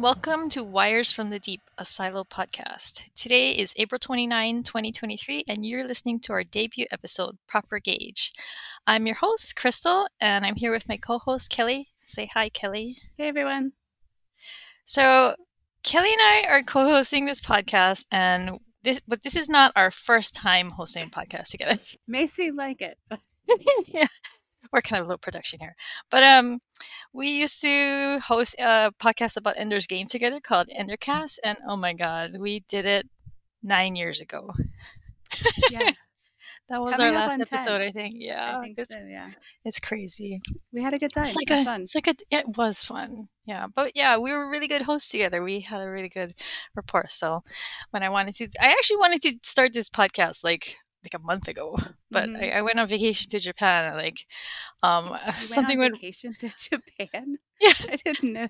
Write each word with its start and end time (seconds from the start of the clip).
and 0.00 0.04
welcome 0.04 0.48
to 0.48 0.64
Wires 0.64 1.12
from 1.12 1.28
the 1.28 1.38
Deep, 1.38 1.60
a 1.76 1.84
Silo 1.84 2.24
podcast. 2.24 3.02
Today 3.14 3.50
is 3.50 3.74
April 3.76 3.98
29, 3.98 4.62
2023, 4.62 5.44
and 5.46 5.66
you're 5.66 5.86
listening 5.86 6.20
to 6.20 6.32
our 6.32 6.42
debut 6.42 6.86
episode, 6.90 7.36
Proper 7.46 7.78
Gauge. 7.80 8.32
I'm 8.86 9.04
your 9.04 9.16
host, 9.16 9.56
Crystal, 9.56 10.06
and 10.18 10.46
I'm 10.46 10.54
here 10.54 10.72
with 10.72 10.88
my 10.88 10.96
co 10.96 11.18
host, 11.18 11.50
Kelly. 11.50 11.88
Say 12.02 12.30
hi, 12.32 12.48
Kelly. 12.48 12.96
Hey, 13.18 13.28
everyone. 13.28 13.72
So, 14.86 15.34
Kelly 15.82 16.12
and 16.14 16.22
I 16.22 16.44
are 16.48 16.62
co 16.62 16.82
hosting 16.84 17.26
this 17.26 17.42
podcast, 17.42 18.06
and 18.10 18.58
this, 18.82 19.02
but 19.06 19.22
this 19.22 19.36
is 19.36 19.50
not 19.50 19.70
our 19.76 19.90
first 19.90 20.34
time 20.34 20.70
hosting 20.70 21.02
a 21.02 21.06
podcast 21.08 21.48
together. 21.48 21.76
May 22.08 22.24
seem 22.24 22.56
like 22.56 22.80
it. 22.80 22.96
yeah 23.86 24.06
we're 24.72 24.80
kind 24.80 25.02
of 25.02 25.08
low 25.08 25.16
production 25.16 25.60
here. 25.60 25.74
But 26.10 26.22
um, 26.22 26.60
we 27.12 27.28
used 27.28 27.60
to 27.62 28.20
host 28.22 28.54
a 28.58 28.92
podcast 29.00 29.36
about 29.36 29.54
Ender's 29.56 29.86
Game 29.86 30.06
together 30.06 30.40
called 30.40 30.68
Endercast, 30.68 31.38
and 31.44 31.58
oh 31.68 31.76
my 31.76 31.92
god, 31.92 32.36
we 32.38 32.60
did 32.68 32.84
it 32.84 33.08
nine 33.62 33.96
years 33.96 34.20
ago. 34.20 34.50
Yeah. 35.70 35.90
that 36.68 36.80
was 36.80 36.96
Coming 36.96 37.14
our 37.14 37.20
last 37.20 37.32
on 37.32 37.38
10. 37.40 37.46
episode, 37.50 37.80
I 37.80 37.90
think. 37.90 38.16
Yeah, 38.18 38.58
I 38.58 38.62
think 38.62 38.78
it's 38.78 38.94
so, 38.94 39.00
yeah. 39.00 39.30
it's 39.64 39.78
crazy. 39.78 40.40
We 40.72 40.82
had 40.82 40.94
a 40.94 40.98
good 40.98 41.12
time. 41.12 41.24
It's 41.24 41.36
like 41.36 41.50
it 41.50 41.54
was 41.54 41.62
a, 41.62 41.64
fun. 41.64 41.82
it's 41.82 41.94
like 41.94 42.06
a, 42.06 42.14
yeah, 42.30 42.38
it 42.40 42.56
was 42.56 42.82
fun. 42.82 43.28
Yeah, 43.44 43.66
but 43.74 43.92
yeah, 43.94 44.16
we 44.18 44.32
were 44.32 44.48
really 44.48 44.68
good 44.68 44.82
hosts 44.82 45.10
together. 45.10 45.42
We 45.42 45.60
had 45.60 45.82
a 45.82 45.90
really 45.90 46.08
good 46.08 46.34
rapport. 46.74 47.06
So 47.08 47.42
when 47.90 48.02
I 48.02 48.08
wanted 48.08 48.34
to, 48.36 48.48
I 48.60 48.70
actually 48.70 48.98
wanted 48.98 49.20
to 49.22 49.34
start 49.42 49.72
this 49.72 49.88
podcast 49.88 50.44
like 50.44 50.76
like 51.04 51.14
a 51.14 51.24
month 51.24 51.48
ago, 51.48 51.76
but 52.10 52.28
Mhm. 52.28 52.42
I, 52.42 52.58
I 52.58 52.62
went 52.62 52.78
on 52.78 52.88
vacation 52.88 53.28
to 53.30 53.40
Japan. 53.40 53.94
Like, 53.96 54.26
um, 54.82 55.16
You 55.26 55.32
something 55.32 55.78
went 55.78 55.92
went 55.92 56.00
vacation 56.02 56.34
to 56.40 56.48
Japan. 56.48 57.34
Yeah. 57.62 57.72
I 57.92 57.96
didn't 57.96 58.32
know. 58.32 58.48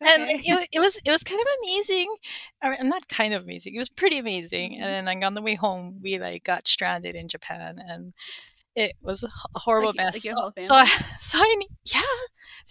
and 0.00 0.22
it, 0.30 0.68
it 0.72 0.78
was 0.78 0.96
it 1.04 1.10
was 1.10 1.24
kind 1.24 1.40
of 1.40 1.46
amazing 1.64 2.14
or 2.62 2.76
not 2.82 3.08
kind 3.08 3.34
of 3.34 3.42
amazing 3.42 3.74
it 3.74 3.78
was 3.78 3.88
pretty 3.88 4.18
amazing 4.18 4.74
Mm-hmm. 4.74 4.82
and 4.84 4.92
then 4.92 5.04
like 5.06 5.24
on 5.26 5.34
the 5.34 5.42
way 5.42 5.56
home 5.56 5.98
we 6.00 6.16
like 6.20 6.44
got 6.44 6.68
stranded 6.68 7.16
in 7.16 7.26
japan 7.26 7.80
and 7.84 8.12
it 8.76 8.92
was 9.02 9.24
a 9.24 9.28
horrible 9.58 9.88
Like- 9.88 9.96
like 9.96 10.06
mess 10.14 10.24
your 10.24 10.36
whole 10.36 10.52
so 10.58 10.76
I, 10.76 10.86
so 11.18 11.38
I 11.38 11.56
yeah 11.86 12.00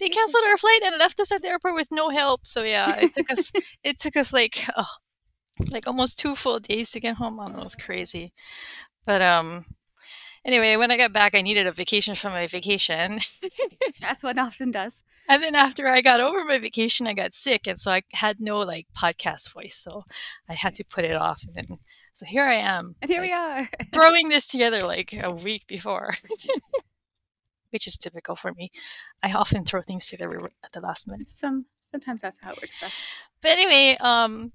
they 0.00 0.08
canceled 0.08 0.44
our 0.48 0.56
flight 0.56 0.80
and 0.82 0.96
left 0.98 1.20
us 1.20 1.30
at 1.30 1.42
the 1.42 1.48
airport 1.48 1.74
with 1.74 1.88
no 1.90 2.08
help 2.08 2.46
so 2.46 2.62
yeah 2.62 2.96
it 2.98 3.12
took 3.12 3.30
us 3.30 3.52
it 3.84 3.98
took 3.98 4.16
us 4.16 4.32
like 4.32 4.64
oh, 4.78 4.86
like 5.70 5.86
almost 5.86 6.18
two 6.18 6.34
full 6.34 6.58
days 6.58 6.90
to 6.92 7.00
get 7.00 7.16
home 7.16 7.38
on 7.38 7.52
it 7.54 7.62
was 7.62 7.74
crazy 7.74 8.32
but 9.04 9.20
um 9.22 9.64
anyway 10.44 10.76
when 10.76 10.90
i 10.90 10.96
got 10.96 11.12
back 11.12 11.34
i 11.34 11.40
needed 11.42 11.66
a 11.66 11.72
vacation 11.72 12.14
from 12.14 12.32
my 12.32 12.46
vacation 12.46 13.18
That's 14.00 14.22
what 14.24 14.38
often 14.38 14.70
does. 14.70 15.04
and 15.28 15.42
then 15.42 15.54
after 15.54 15.86
I 15.86 16.00
got 16.00 16.20
over 16.20 16.42
my 16.44 16.58
vacation, 16.58 17.06
I 17.06 17.12
got 17.14 17.34
sick, 17.34 17.68
and 17.68 17.78
so 17.78 17.90
I 17.92 18.02
had 18.12 18.40
no 18.40 18.58
like 18.58 18.86
podcast 18.96 19.52
voice, 19.52 19.76
so 19.76 20.02
I 20.48 20.54
had 20.54 20.74
to 20.74 20.84
put 20.84 21.04
it 21.04 21.14
off. 21.14 21.44
And 21.44 21.54
then, 21.54 21.78
so 22.12 22.26
here 22.26 22.44
I 22.44 22.54
am, 22.56 22.96
And 23.00 23.08
here 23.08 23.20
we 23.20 23.30
are. 23.32 23.68
throwing 23.92 24.28
this 24.28 24.46
together 24.48 24.82
like 24.82 25.14
a 25.22 25.30
week 25.30 25.66
before, 25.68 26.14
which 27.70 27.86
is 27.86 27.96
typical 27.96 28.34
for 28.34 28.52
me. 28.54 28.70
I 29.22 29.32
often 29.32 29.64
throw 29.64 29.82
things 29.82 30.08
together 30.08 30.50
at 30.64 30.72
the 30.72 30.80
last 30.80 31.06
minute. 31.06 31.28
Some 31.28 31.64
sometimes 31.82 32.22
that's 32.22 32.38
how 32.40 32.52
it 32.52 32.60
works 32.60 32.78
best. 32.80 32.94
But 33.40 33.52
anyway, 33.52 33.96
um, 34.00 34.52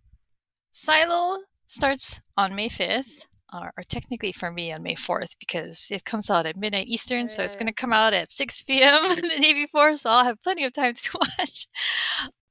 Silo 0.71 1.37
starts 1.67 2.19
on 2.35 2.53
May 2.55 2.67
fifth. 2.69 3.27
Or, 3.53 3.71
or 3.77 3.83
technically 3.83 4.33
for 4.33 4.51
me 4.51 4.73
on 4.73 4.83
May 4.83 4.95
4th 4.95 5.35
because 5.39 5.87
it 5.89 6.03
comes 6.03 6.29
out 6.29 6.45
at 6.45 6.57
midnight 6.57 6.87
Eastern, 6.87 7.29
so 7.29 7.43
it's 7.43 7.55
going 7.55 7.67
to 7.67 7.73
come 7.73 7.93
out 7.93 8.13
at 8.13 8.29
6 8.31 8.63
p.m. 8.63 9.15
the 9.15 9.39
day 9.41 9.53
before, 9.53 9.95
so 9.95 10.09
I'll 10.09 10.25
have 10.25 10.41
plenty 10.41 10.65
of 10.65 10.73
time 10.73 10.93
to 10.93 11.17
watch. 11.39 11.67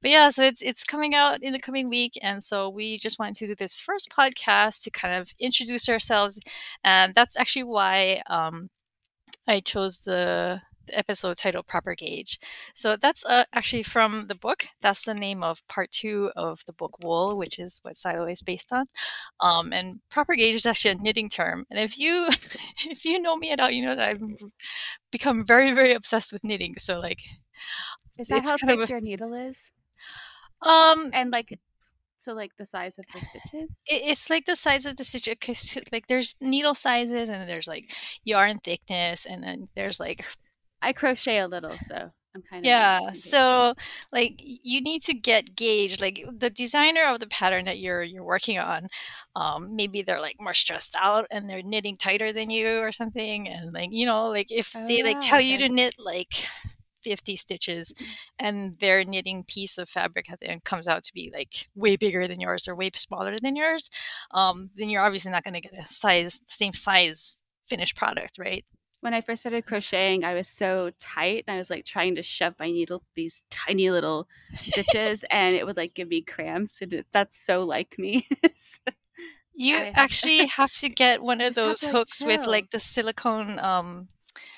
But 0.01 0.11
yeah, 0.11 0.29
so 0.29 0.43
it's 0.43 0.61
it's 0.61 0.83
coming 0.83 1.15
out 1.15 1.41
in 1.43 1.53
the 1.53 1.59
coming 1.59 1.89
week, 1.89 2.13
and 2.21 2.43
so 2.43 2.69
we 2.69 2.97
just 2.97 3.19
wanted 3.19 3.35
to 3.35 3.47
do 3.47 3.55
this 3.55 3.79
first 3.79 4.09
podcast 4.09 4.81
to 4.83 4.91
kind 4.91 5.13
of 5.13 5.31
introduce 5.39 5.89
ourselves, 5.89 6.39
and 6.83 7.13
that's 7.15 7.37
actually 7.37 7.63
why 7.63 8.21
um, 8.27 8.69
I 9.47 9.59
chose 9.59 9.99
the, 9.99 10.61
the 10.87 10.97
episode 10.97 11.37
title 11.37 11.63
"Proper 11.63 11.95
Gauge." 11.95 12.39
So 12.73 12.95
that's 12.97 13.25
uh, 13.25 13.45
actually 13.53 13.83
from 13.83 14.27
the 14.27 14.35
book. 14.35 14.65
That's 14.81 15.03
the 15.05 15.13
name 15.13 15.43
of 15.43 15.67
part 15.67 15.91
two 15.91 16.31
of 16.35 16.61
the 16.65 16.73
book 16.73 16.97
"Wool," 17.03 17.37
which 17.37 17.59
is 17.59 17.79
what 17.83 17.97
Silo 17.97 18.25
is 18.27 18.41
based 18.41 18.71
on. 18.73 18.85
Um, 19.39 19.71
and 19.73 19.99
proper 20.09 20.35
gauge 20.35 20.55
is 20.55 20.65
actually 20.65 20.91
a 20.91 20.95
knitting 20.95 21.29
term, 21.29 21.65
and 21.69 21.79
if 21.79 21.97
you 21.99 22.27
if 22.89 23.05
you 23.05 23.21
know 23.21 23.35
me 23.37 23.51
at 23.51 23.59
all, 23.59 23.71
you 23.71 23.83
know 23.85 23.95
that 23.95 24.09
I've 24.09 24.23
become 25.11 25.45
very 25.45 25.73
very 25.73 25.93
obsessed 25.93 26.33
with 26.33 26.43
knitting. 26.43 26.75
So 26.77 26.99
like, 26.99 27.19
Is 28.17 28.27
that 28.29 28.43
how 28.43 28.57
thick 28.57 28.79
a- 28.79 28.87
your 28.87 29.01
needle 29.01 29.33
is? 29.33 29.71
um, 30.61 31.09
And 31.13 31.31
like, 31.33 31.59
so 32.17 32.33
like 32.33 32.51
the 32.57 32.65
size 32.65 32.97
of 32.97 33.05
the 33.13 33.19
stitches? 33.25 33.83
It's 33.87 34.29
like 34.29 34.45
the 34.45 34.55
size 34.55 34.85
of 34.85 34.97
the 34.97 35.03
stitch. 35.03 35.29
Cause 35.39 35.77
like 35.91 36.07
there's 36.07 36.35
needle 36.41 36.73
sizes 36.73 37.29
and 37.29 37.49
there's 37.49 37.67
like 37.67 37.91
yarn 38.23 38.57
thickness 38.57 39.25
and 39.25 39.43
then 39.43 39.69
there's 39.75 39.99
like 39.99 40.25
I 40.81 40.93
crochet 40.93 41.39
a 41.39 41.47
little, 41.47 41.77
so 41.77 42.11
I'm 42.35 42.43
kind 42.49 42.67
of 42.67 42.67
yeah. 42.67 43.11
So 43.13 43.73
like 44.11 44.35
you 44.39 44.81
need 44.81 45.03
to 45.03 45.13
get 45.13 45.55
gauged. 45.55 46.01
Like 46.01 46.23
the 46.31 46.49
designer 46.49 47.05
of 47.05 47.19
the 47.19 47.27
pattern 47.27 47.65
that 47.65 47.79
you're 47.79 48.03
you're 48.03 48.23
working 48.23 48.59
on, 48.59 48.87
um, 49.35 49.75
maybe 49.75 50.01
they're 50.01 50.21
like 50.21 50.37
more 50.39 50.53
stressed 50.53 50.95
out 50.97 51.25
and 51.31 51.49
they're 51.49 51.63
knitting 51.63 51.95
tighter 51.97 52.31
than 52.33 52.49
you 52.49 52.79
or 52.79 52.91
something. 52.91 53.47
And 53.47 53.73
like 53.73 53.89
you 53.91 54.05
know, 54.05 54.29
like 54.29 54.51
if 54.51 54.75
Oh, 54.75 54.85
they 54.87 55.03
like 55.03 55.19
tell 55.19 55.41
you 55.41 55.57
to 55.59 55.69
knit 55.69 55.95
like 55.97 56.47
50 57.01 57.35
stitches 57.35 57.93
and 58.39 58.77
their 58.79 59.03
knitting 59.05 59.43
piece 59.43 59.77
of 59.77 59.89
fabric 59.89 60.29
at 60.31 60.39
the 60.39 60.47
end 60.49 60.63
comes 60.63 60.87
out 60.87 61.03
to 61.03 61.13
be 61.13 61.31
like 61.33 61.69
way 61.75 61.95
bigger 61.95 62.27
than 62.27 62.39
yours 62.41 62.67
or 62.67 62.75
way 62.75 62.89
smaller 62.95 63.37
than 63.41 63.55
yours 63.55 63.89
um, 64.31 64.71
then 64.75 64.89
you're 64.89 65.01
obviously 65.03 65.31
not 65.31 65.43
going 65.43 65.53
to 65.53 65.61
get 65.61 65.73
a 65.73 65.85
size 65.85 66.41
same 66.47 66.73
size 66.73 67.41
finished 67.67 67.95
product 67.95 68.37
right 68.39 68.65
when 69.01 69.13
I 69.13 69.21
first 69.21 69.41
started 69.43 69.65
crocheting, 69.65 70.23
I 70.23 70.33
was 70.33 70.47
so 70.47 70.91
tight 70.99 71.43
and 71.47 71.53
I 71.55 71.57
was 71.57 71.69
like 71.69 71.85
trying 71.85 72.15
to 72.15 72.23
shove 72.23 72.55
my 72.59 72.67
needle 72.71 73.03
these 73.15 73.43
tiny 73.49 73.89
little 73.91 74.27
stitches 74.55 75.23
and 75.31 75.55
it 75.55 75.65
would 75.65 75.77
like 75.77 75.93
give 75.93 76.07
me 76.09 76.21
cramps. 76.21 76.81
And 76.81 77.03
That's 77.11 77.37
so 77.37 77.63
like 77.65 77.95
me. 77.97 78.27
So- 78.55 78.81
you 79.59 79.75
I 79.77 79.91
actually 79.95 80.45
have 80.59 80.71
to 80.77 80.89
get 80.89 81.21
one 81.23 81.41
of 81.41 81.55
those 81.55 81.81
hooks 81.81 82.23
with 82.23 82.45
like 82.45 82.69
the 82.69 82.79
silicone 82.79 83.57
um, 83.57 84.07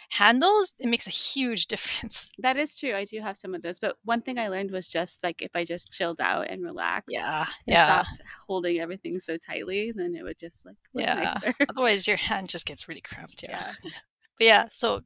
handles 0.10 0.74
it 0.78 0.88
makes 0.90 1.08
a 1.08 1.12
huge 1.12 1.68
difference 1.68 2.30
that 2.40 2.58
is 2.58 2.76
true. 2.76 2.94
I 2.96 3.06
do 3.06 3.22
have 3.22 3.38
some 3.38 3.56
of 3.56 3.62
those. 3.62 3.80
But 3.80 3.96
one 4.04 4.22
thing 4.22 4.38
I 4.38 4.50
learned 4.50 4.72
was 4.72 4.90
just 4.90 5.24
like 5.24 5.42
if 5.42 5.52
I 5.56 5.64
just 5.64 5.94
chilled 5.94 6.20
out 6.20 6.50
and 6.50 6.62
relaxed 6.64 7.08
yeah 7.14 7.42
and 7.42 7.48
yeah 7.68 8.02
stopped 8.04 8.22
holding 8.46 8.80
everything 8.80 9.20
so 9.22 9.38
tightly, 9.38 9.94
then 9.96 10.16
it 10.16 10.24
would 10.24 10.38
just 10.38 10.66
like 10.66 10.76
look 10.94 11.06
Yeah. 11.06 11.34
nicer. 11.44 11.54
otherwise 11.70 12.06
your 12.08 12.18
hand 12.18 12.50
just 12.50 12.66
gets 12.66 12.90
really 12.90 13.02
cramped 13.02 13.44
yeah 13.44 13.72
Yeah. 13.84 13.92
But 14.40 14.46
yeah, 14.46 14.68
so 14.72 15.02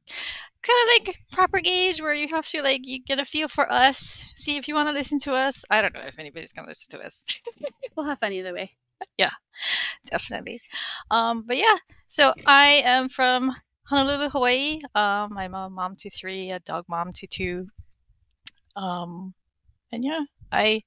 kind 0.61 0.79
of 0.83 1.07
like 1.07 1.19
proper 1.31 1.59
gauge 1.59 2.01
where 2.01 2.13
you 2.13 2.27
have 2.29 2.47
to 2.47 2.61
like 2.61 2.87
you 2.87 3.03
get 3.03 3.19
a 3.19 3.25
feel 3.25 3.47
for 3.47 3.71
us, 3.71 4.25
see 4.35 4.57
if 4.57 4.67
you 4.67 4.75
want 4.75 4.87
to 4.87 4.93
listen 4.93 5.19
to 5.19 5.33
us. 5.33 5.65
I 5.69 5.81
don't 5.81 5.93
know 5.93 6.01
if 6.01 6.19
anybody's 6.19 6.53
gonna 6.53 6.67
listen 6.67 6.97
to 6.97 7.05
us. 7.05 7.41
We'll 7.95 8.07
have 8.07 8.19
fun 8.19 8.33
either 8.33 8.53
way. 8.53 8.71
Yeah, 9.17 9.29
definitely. 10.09 10.61
Um, 11.11 11.43
but 11.45 11.57
yeah, 11.57 11.75
so 12.07 12.33
I 12.47 12.81
am 12.83 13.07
from 13.07 13.55
Honolulu, 13.83 14.29
Hawaii. 14.29 14.79
Um, 14.95 15.37
I'm 15.37 15.53
a 15.53 15.69
mom 15.69 15.95
to 15.97 16.09
three, 16.09 16.49
a 16.49 16.59
dog 16.59 16.85
mom 16.87 17.11
to 17.13 17.27
two. 17.27 17.67
Um, 18.75 19.35
and 19.91 20.03
yeah, 20.03 20.21
I 20.51 20.81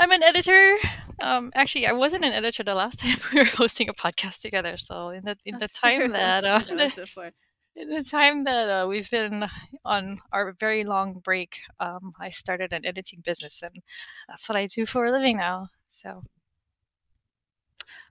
I'm 0.00 0.12
an 0.12 0.22
editor. 0.22 0.76
Um, 1.22 1.52
actually, 1.54 1.86
I 1.86 1.92
wasn't 1.92 2.24
an 2.24 2.32
editor 2.32 2.62
the 2.62 2.74
last 2.74 2.98
time 3.00 3.16
we 3.34 3.40
were 3.40 3.44
hosting 3.44 3.90
a 3.90 3.92
podcast 3.92 4.40
together. 4.40 4.78
So 4.78 5.10
in 5.10 5.24
the 5.26 5.36
in 5.44 5.58
the 5.58 5.68
time 5.68 6.12
that 6.12 6.42
uh, 6.42 6.58
That's 6.58 6.68
true. 6.68 6.76
That 6.78 6.96
was. 6.96 7.32
In 7.76 7.88
the 7.88 8.02
time 8.02 8.44
that 8.44 8.68
uh, 8.68 8.88
we've 8.88 9.10
been 9.10 9.44
on 9.84 10.18
our 10.32 10.52
very 10.58 10.84
long 10.84 11.20
break, 11.22 11.60
um, 11.78 12.12
I 12.18 12.30
started 12.30 12.72
an 12.72 12.84
editing 12.84 13.20
business, 13.24 13.62
and 13.62 13.82
that's 14.26 14.48
what 14.48 14.56
I 14.56 14.66
do 14.66 14.86
for 14.86 15.04
a 15.04 15.12
living 15.12 15.36
now. 15.36 15.68
So, 15.86 16.24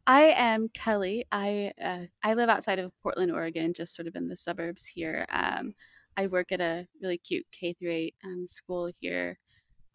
I 0.07 0.33
am 0.37 0.69
Kelly. 0.69 1.25
I 1.31 1.73
uh, 1.83 2.05
I 2.23 2.35
live 2.35 2.49
outside 2.49 2.79
of 2.79 2.93
Portland, 3.01 3.31
Oregon, 3.31 3.73
just 3.73 3.95
sort 3.95 4.07
of 4.07 4.15
in 4.15 4.29
the 4.29 4.37
suburbs 4.37 4.85
here. 4.85 5.25
Um, 5.31 5.73
I 6.15 6.27
work 6.27 6.51
at 6.51 6.61
a 6.61 6.87
really 7.01 7.17
cute 7.17 7.47
K 7.51 7.73
through 7.73 7.91
eight 7.91 8.15
um, 8.23 8.45
school 8.45 8.91
here, 9.01 9.39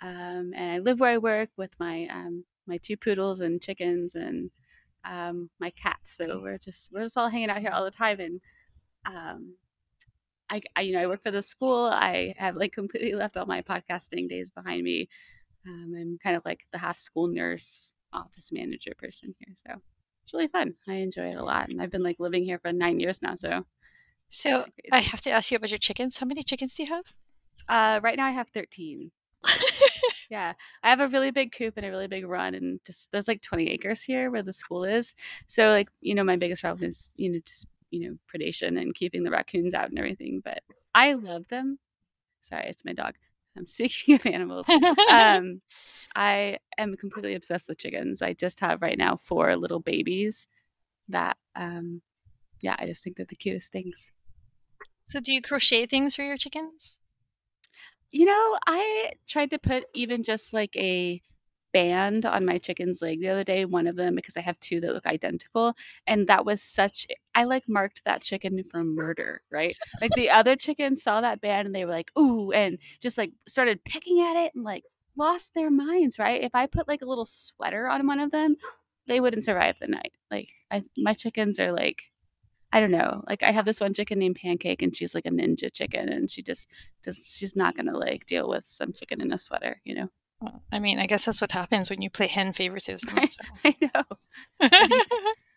um, 0.02 0.52
and 0.54 0.72
I 0.72 0.78
live 0.78 1.00
where 1.00 1.12
I 1.12 1.18
work 1.18 1.50
with 1.56 1.70
my 1.78 2.06
um, 2.12 2.44
my 2.66 2.78
two 2.78 2.96
poodles 2.96 3.40
and 3.40 3.60
chickens 3.60 4.14
and 4.14 4.50
um, 5.04 5.50
my 5.60 5.70
cats. 5.70 6.16
So 6.16 6.40
we're 6.42 6.58
just 6.58 6.90
we're 6.92 7.02
just 7.02 7.16
all 7.16 7.28
hanging 7.28 7.50
out 7.50 7.60
here 7.60 7.70
all 7.70 7.84
the 7.84 7.90
time. 7.90 8.20
And 8.20 8.40
um, 9.06 9.54
I, 10.50 10.62
I 10.76 10.82
you 10.82 10.92
know 10.92 11.02
I 11.02 11.06
work 11.06 11.22
for 11.22 11.30
the 11.30 11.42
school. 11.42 11.86
I 11.86 12.34
have 12.38 12.56
like 12.56 12.72
completely 12.72 13.14
left 13.14 13.36
all 13.36 13.46
my 13.46 13.62
podcasting 13.62 14.28
days 14.28 14.50
behind 14.50 14.82
me. 14.82 15.08
Um, 15.66 15.94
I'm 15.98 16.18
kind 16.22 16.36
of 16.36 16.44
like 16.44 16.60
the 16.72 16.78
half 16.78 16.98
school 16.98 17.28
nurse, 17.28 17.92
office 18.12 18.50
manager 18.52 18.92
person 18.98 19.34
here. 19.38 19.54
So 19.54 19.80
it's 20.22 20.32
really 20.34 20.48
fun. 20.48 20.74
I 20.88 20.94
enjoy 20.94 21.28
it 21.28 21.34
a 21.36 21.44
lot, 21.44 21.68
and 21.70 21.80
I've 21.80 21.90
been 21.90 22.02
like 22.02 22.16
living 22.18 22.44
here 22.44 22.58
for 22.58 22.72
nine 22.72 23.00
years 23.00 23.22
now. 23.22 23.34
So 23.34 23.64
so 24.28 24.66
I 24.92 25.00
have 25.00 25.20
to 25.22 25.30
ask 25.30 25.50
you 25.50 25.56
about 25.56 25.70
your 25.70 25.78
chickens. 25.78 26.18
How 26.18 26.26
many 26.26 26.42
chickens 26.42 26.74
do 26.74 26.82
you 26.82 26.92
have? 26.92 27.14
uh, 27.68 28.00
right 28.02 28.16
now 28.16 28.26
I 28.26 28.32
have 28.32 28.48
thirteen. 28.48 29.10
yeah, 30.30 30.54
I 30.82 30.90
have 30.90 31.00
a 31.00 31.08
really 31.08 31.30
big 31.30 31.52
coop 31.52 31.74
and 31.76 31.86
a 31.86 31.90
really 31.90 32.08
big 32.08 32.26
run, 32.26 32.54
and 32.54 32.80
just 32.84 33.10
there's 33.12 33.28
like 33.28 33.42
20 33.42 33.68
acres 33.70 34.02
here 34.02 34.30
where 34.30 34.42
the 34.42 34.52
school 34.52 34.84
is. 34.84 35.14
So 35.46 35.70
like 35.70 35.88
you 36.00 36.14
know, 36.14 36.24
my 36.24 36.36
biggest 36.36 36.62
problem 36.62 36.86
is 36.86 37.10
you 37.16 37.30
know 37.32 37.40
just 37.44 37.66
you 37.90 38.08
know 38.08 38.16
predation 38.32 38.80
and 38.80 38.94
keeping 38.94 39.22
the 39.22 39.30
raccoons 39.30 39.74
out 39.74 39.88
and 39.88 39.98
everything. 39.98 40.40
But 40.44 40.62
I 40.94 41.12
love 41.14 41.48
them. 41.48 41.78
Sorry, 42.40 42.66
it's 42.68 42.84
my 42.84 42.92
dog. 42.92 43.14
I'm 43.56 43.66
speaking 43.66 44.14
of 44.16 44.26
animals. 44.26 44.68
um, 45.10 45.60
I 46.14 46.58
am 46.78 46.96
completely 46.96 47.34
obsessed 47.34 47.68
with 47.68 47.78
chickens. 47.78 48.22
I 48.22 48.32
just 48.32 48.60
have 48.60 48.82
right 48.82 48.98
now 48.98 49.16
four 49.16 49.56
little 49.56 49.80
babies 49.80 50.48
that, 51.08 51.36
um, 51.56 52.02
yeah, 52.60 52.76
I 52.78 52.86
just 52.86 53.02
think 53.02 53.16
they're 53.16 53.26
the 53.26 53.36
cutest 53.36 53.72
things. 53.72 54.10
So, 55.06 55.20
do 55.20 55.32
you 55.32 55.42
crochet 55.42 55.86
things 55.86 56.16
for 56.16 56.22
your 56.22 56.36
chickens? 56.36 57.00
You 58.14 58.26
know, 58.26 58.58
I 58.68 59.14
tried 59.26 59.50
to 59.50 59.58
put 59.58 59.86
even 59.92 60.22
just 60.22 60.52
like 60.52 60.76
a 60.76 61.20
band 61.72 62.24
on 62.24 62.46
my 62.46 62.58
chicken's 62.58 63.02
leg 63.02 63.20
the 63.20 63.28
other 63.28 63.42
day, 63.42 63.64
one 63.64 63.88
of 63.88 63.96
them, 63.96 64.14
because 64.14 64.36
I 64.36 64.40
have 64.40 64.60
two 64.60 64.80
that 64.80 64.94
look 64.94 65.04
identical. 65.04 65.74
And 66.06 66.28
that 66.28 66.46
was 66.46 66.62
such, 66.62 67.08
I 67.34 67.42
like 67.42 67.64
marked 67.68 68.02
that 68.04 68.22
chicken 68.22 68.62
for 68.62 68.84
murder, 68.84 69.42
right? 69.50 69.76
Like 70.00 70.12
the 70.12 70.30
other 70.30 70.54
chickens 70.54 71.02
saw 71.02 71.22
that 71.22 71.40
band 71.40 71.66
and 71.66 71.74
they 71.74 71.84
were 71.84 71.90
like, 71.90 72.12
ooh, 72.16 72.52
and 72.52 72.78
just 73.02 73.18
like 73.18 73.32
started 73.48 73.82
picking 73.84 74.20
at 74.20 74.36
it 74.36 74.52
and 74.54 74.62
like 74.62 74.84
lost 75.16 75.52
their 75.52 75.72
minds, 75.72 76.16
right? 76.16 76.44
If 76.44 76.54
I 76.54 76.68
put 76.68 76.86
like 76.86 77.02
a 77.02 77.06
little 77.06 77.26
sweater 77.26 77.88
on 77.88 78.06
one 78.06 78.20
of 78.20 78.30
them, 78.30 78.54
they 79.08 79.18
wouldn't 79.18 79.42
survive 79.42 79.74
the 79.80 79.88
night. 79.88 80.12
Like 80.30 80.50
I, 80.70 80.84
my 80.96 81.14
chickens 81.14 81.58
are 81.58 81.72
like, 81.72 82.04
I 82.74 82.80
don't 82.80 82.90
know. 82.90 83.22
Like 83.28 83.44
I 83.44 83.52
have 83.52 83.64
this 83.64 83.78
one 83.78 83.94
chicken 83.94 84.18
named 84.18 84.34
Pancake, 84.34 84.82
and 84.82 84.94
she's 84.94 85.14
like 85.14 85.26
a 85.26 85.30
ninja 85.30 85.72
chicken, 85.72 86.08
and 86.08 86.28
she 86.28 86.42
just 86.42 86.68
does. 87.04 87.24
She's 87.24 87.54
not 87.54 87.76
gonna 87.76 87.96
like 87.96 88.26
deal 88.26 88.48
with 88.48 88.64
some 88.66 88.92
chicken 88.92 89.20
in 89.20 89.32
a 89.32 89.38
sweater, 89.38 89.80
you 89.84 89.94
know. 89.94 90.08
Well, 90.40 90.60
I 90.72 90.80
mean, 90.80 90.98
I 90.98 91.06
guess 91.06 91.24
that's 91.24 91.40
what 91.40 91.52
happens 91.52 91.88
when 91.88 92.02
you 92.02 92.10
play 92.10 92.26
hen 92.26 92.52
favoritism. 92.52 93.16
So. 93.28 93.44
I 93.64 93.76
know. 93.80 94.02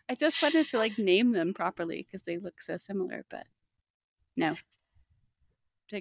I 0.09 0.15
just 0.15 0.39
wanted 0.43 0.69
to 0.69 0.77
like 0.77 0.99
name 0.99 1.31
them 1.31 1.55
properly 1.55 2.05
because 2.05 2.21
they 2.21 2.37
look 2.37 2.61
so 2.61 2.77
similar, 2.77 3.25
but 3.31 3.47
no. 4.37 4.55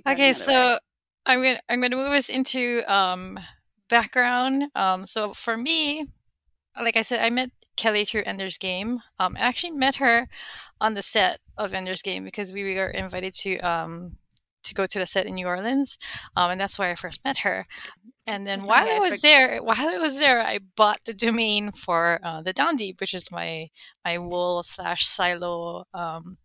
Okay, 0.07 0.35
so 0.35 0.53
way. 0.53 0.79
I'm 1.25 1.43
gonna 1.43 1.61
I'm 1.71 1.81
gonna 1.81 1.97
move 1.97 2.13
us 2.13 2.29
into 2.29 2.83
um, 2.93 3.41
background. 3.89 4.65
Um, 4.75 5.07
so 5.07 5.33
for 5.33 5.57
me, 5.57 6.05
like 6.83 6.97
I 6.97 7.03
said, 7.03 7.21
I 7.21 7.31
met 7.31 7.51
Kelly 7.77 8.05
through 8.05 8.25
Ender's 8.25 8.59
Game. 8.59 9.01
Um, 9.19 9.37
I 9.37 9.41
actually 9.41 9.73
met 9.73 9.97
her 9.97 10.29
on 10.81 10.95
the 10.95 11.03
set 11.03 11.41
of 11.57 11.75
Ender's 11.75 12.03
Game 12.03 12.25
because 12.25 12.53
we 12.53 12.75
were 12.75 12.89
invited 12.89 13.35
to 13.35 13.59
um, 13.59 14.17
to 14.65 14.75
go 14.75 14.87
to 14.87 14.99
the 14.99 15.07
set 15.07 15.27
in 15.27 15.35
New 15.35 15.47
Orleans, 15.47 15.97
um, 16.37 16.51
and 16.51 16.61
that's 16.61 16.79
where 16.79 16.91
I 16.91 16.95
first 16.95 17.25
met 17.25 17.39
her. 17.39 17.67
And 18.27 18.47
then 18.47 18.65
while 18.65 18.89
I 18.89 18.99
was 18.99 19.21
there, 19.21 19.63
while 19.63 19.89
I 19.89 19.99
was 19.99 20.19
there, 20.19 20.41
I 20.41 20.59
bought 20.77 21.01
the 21.05 21.15
domain 21.15 21.71
for 21.71 22.19
uh, 22.23 22.43
the 22.43 22.53
Down 22.53 22.77
Deep, 22.77 23.01
which 23.01 23.15
is 23.15 23.31
my 23.31 23.71
my 24.05 24.19
wool 24.19 24.63
slash 24.63 25.07
silo 25.07 25.85
um, 25.95 26.39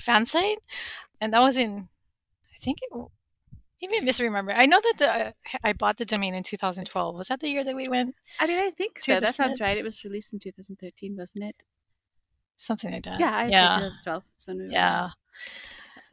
fan 0.00 0.26
site, 0.26 0.58
and 1.20 1.32
that 1.32 1.42
was 1.42 1.56
in, 1.56 1.88
I 2.54 2.58
think 2.60 2.78
it. 2.82 2.90
Maybe 3.82 4.04
misremember. 4.04 4.52
I 4.52 4.66
know 4.66 4.80
that 4.80 4.94
the 4.98 5.26
uh, 5.26 5.32
I 5.62 5.72
bought 5.72 5.98
the 5.98 6.04
domain 6.04 6.34
in 6.34 6.42
2012. 6.42 7.14
Was 7.14 7.28
that 7.28 7.40
the 7.40 7.48
year 7.48 7.64
that 7.64 7.76
we 7.76 7.88
went? 7.88 8.14
I 8.40 8.46
mean, 8.46 8.62
I 8.62 8.70
think 8.70 8.98
so. 8.98 9.20
That 9.20 9.34
sounds 9.34 9.60
right. 9.60 9.76
It 9.76 9.84
was 9.84 10.04
released 10.04 10.32
in 10.32 10.38
2013, 10.38 11.16
wasn't 11.16 11.44
it? 11.44 11.56
Something 12.56 12.92
like 12.92 13.02
that. 13.02 13.20
Yeah, 13.20 13.36
I 13.36 13.46
yeah. 13.46 13.70
2012. 13.74 14.22
So 14.36 14.52
yeah 14.70 15.10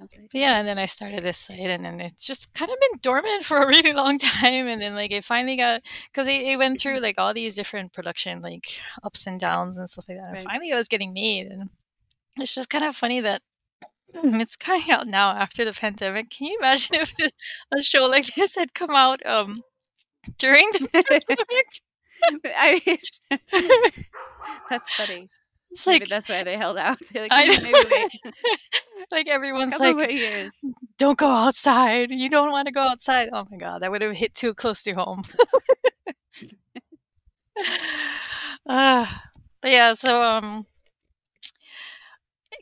right. 0.02 0.30
Yeah, 0.34 0.60
and 0.60 0.68
then 0.68 0.78
I 0.78 0.86
started 0.86 1.24
this 1.24 1.38
site, 1.38 1.60
and 1.60 1.86
then 1.86 2.00
it's 2.02 2.26
just 2.26 2.54
kind 2.54 2.72
of 2.72 2.78
been 2.80 3.00
dormant 3.02 3.44
for 3.44 3.58
a 3.58 3.68
really 3.68 3.94
long 3.94 4.18
time, 4.18 4.68
and 4.68 4.82
then 4.82 4.94
like 4.94 5.12
it 5.12 5.24
finally 5.24 5.58
got 5.58 5.82
because 6.12 6.28
it, 6.28 6.42
it, 6.42 6.58
went 6.58 6.80
through 6.80 7.00
like 7.00 7.16
all 7.18 7.34
these 7.34 7.56
different 7.56 7.94
production 7.94 8.42
like 8.42 8.82
ups 9.04 9.28
and 9.28 9.40
downs 9.40 9.78
and 9.78 9.90
stuff 9.90 10.06
like 10.08 10.18
that. 10.18 10.24
Right. 10.24 10.38
And 10.38 10.46
finally, 10.46 10.72
it 10.72 10.76
was 10.76 10.88
getting 10.88 11.14
made, 11.14 11.48
and 11.48 11.70
it's 12.38 12.56
just 12.56 12.70
kind 12.70 12.84
of 12.84 12.96
funny 12.96 13.20
that 13.22 13.42
it's 14.14 14.56
coming 14.56 14.90
out 14.90 15.08
now 15.08 15.32
after 15.32 15.66
the 15.66 15.74
pandemic. 15.74 16.30
Can 16.30 16.48
you 16.48 16.58
imagine 16.60 16.96
if 17.00 17.14
a 17.72 17.82
show 17.82 18.06
like 18.06 18.34
this 18.36 18.56
had 18.56 18.74
come 18.74 18.92
out 18.92 19.26
um 19.26 19.62
during 20.38 20.70
the 20.74 20.88
pandemic? 20.94 21.66
I, 22.56 22.98
that's 24.70 24.94
funny. 24.94 25.28
It's 25.72 25.88
maybe 25.88 26.02
like 26.02 26.10
that's 26.10 26.30
why 26.30 26.44
they 26.44 26.58
held 26.58 26.78
out. 26.78 27.00
Like, 27.16 27.30
I, 27.32 28.10
like 29.12 29.28
everyone's 29.28 29.80
like, 29.80 30.12
years. 30.12 30.54
"Don't 30.98 31.18
go 31.18 31.30
outside. 31.30 32.12
You 32.12 32.30
don't 32.30 32.52
want 32.52 32.68
to 32.68 32.74
go 32.74 32.82
outside." 32.82 33.30
Oh 33.32 33.46
my 33.50 33.58
god, 33.58 33.82
that 33.82 33.90
would 33.90 34.02
have 34.02 34.16
hit 34.16 34.36
too 34.36 34.54
close 34.54 34.84
to 34.84 34.92
home. 34.92 35.24
uh, 38.68 39.08
but 39.62 39.72
yeah, 39.72 39.94
so 39.94 40.22
um, 40.22 40.66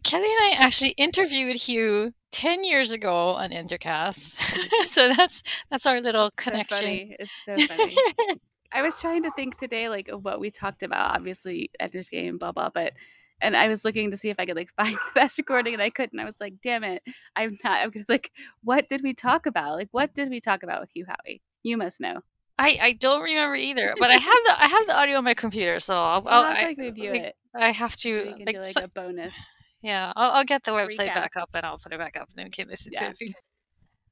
Kelly 0.10 0.26
and 0.26 0.56
I 0.56 0.66
actually 0.66 0.90
interviewed 0.98 1.56
Hugh 1.56 2.12
ten 2.32 2.64
years 2.64 2.92
ago 2.92 3.36
on 3.36 3.52
Endercast. 3.52 4.40
Mm-hmm. 4.60 4.86
so 4.86 5.14
that's 5.14 5.44
that's 5.70 5.86
our 5.86 6.02
little 6.02 6.28
it's 6.28 6.44
connection. 6.44 7.14
So 7.16 7.16
it's 7.20 7.46
so 7.46 7.76
funny. 7.76 7.96
I 8.72 8.82
was 8.82 9.00
trying 9.00 9.24
to 9.24 9.32
think 9.36 9.58
today, 9.58 9.88
like 9.88 10.10
what 10.10 10.40
we 10.40 10.50
talked 10.50 10.82
about. 10.82 11.16
Obviously, 11.16 11.70
Ender's 11.80 12.10
Game, 12.10 12.40
blah 12.40 12.52
blah. 12.52 12.70
But 12.74 12.94
and 13.40 13.56
I 13.56 13.68
was 13.68 13.86
looking 13.86 14.10
to 14.10 14.18
see 14.18 14.30
if 14.30 14.40
I 14.40 14.48
could 14.48 14.56
like 14.56 14.72
find 14.78 14.96
the 14.96 15.12
best 15.14 15.38
recording, 15.38 15.74
and 15.74 15.84
I 15.84 15.92
couldn't. 15.92 16.20
I 16.20 16.26
was 16.26 16.42
like, 16.42 16.56
damn 16.64 16.84
it, 16.84 17.04
I'm 17.36 17.58
not. 17.64 17.84
I'm 17.84 18.06
like, 18.10 18.32
what 18.64 18.90
did 18.90 19.02
we 19.04 19.14
talk 19.14 19.46
about? 19.46 19.76
Like, 19.76 19.90
what 19.92 20.16
did 20.16 20.30
we 20.30 20.40
talk 20.40 20.64
about 20.64 20.82
with 20.82 20.90
Hugh 20.92 21.06
Howey? 21.06 21.42
You 21.62 21.78
must 21.78 22.02
know. 22.02 22.22
I, 22.58 22.80
I 22.82 22.94
don't 22.94 23.22
remember 23.22 23.56
either, 23.56 23.94
but 24.00 24.10
I 24.10 24.16
have 24.16 24.22
the 24.48 24.64
I 24.64 24.68
have 24.68 24.88
the 24.88 24.98
audio 24.98 25.18
on 25.20 25.24
my 25.24 25.36
computer, 25.36 25.80
so 25.80 25.96
I'll, 25.96 26.28
I'll, 26.28 26.46
I'll 26.46 26.54
like 26.54 26.78
review 26.80 27.12
like, 27.12 27.22
it. 27.22 27.36
I 27.54 27.72
have 27.72 27.96
to 27.98 28.34
like, 28.38 28.56
like 28.56 28.66
so, 28.66 28.86
a 28.86 28.88
bonus. 28.88 29.36
Yeah, 29.82 30.12
I'll, 30.16 30.32
I'll 30.32 30.44
get 30.44 30.64
the 30.64 30.72
website 30.72 31.10
Recap. 31.10 31.16
back 31.16 31.38
up 31.38 31.50
and 31.54 31.66
I'll 31.66 31.78
put 31.78 31.94
it 31.94 32.00
back 32.00 32.18
up, 32.18 32.30
and 32.30 32.38
then 32.38 32.46
we 32.46 32.52
can 32.52 32.68
listen 32.68 32.92
Yeah. 32.94 33.12
to 33.12 33.26
it. 33.26 33.36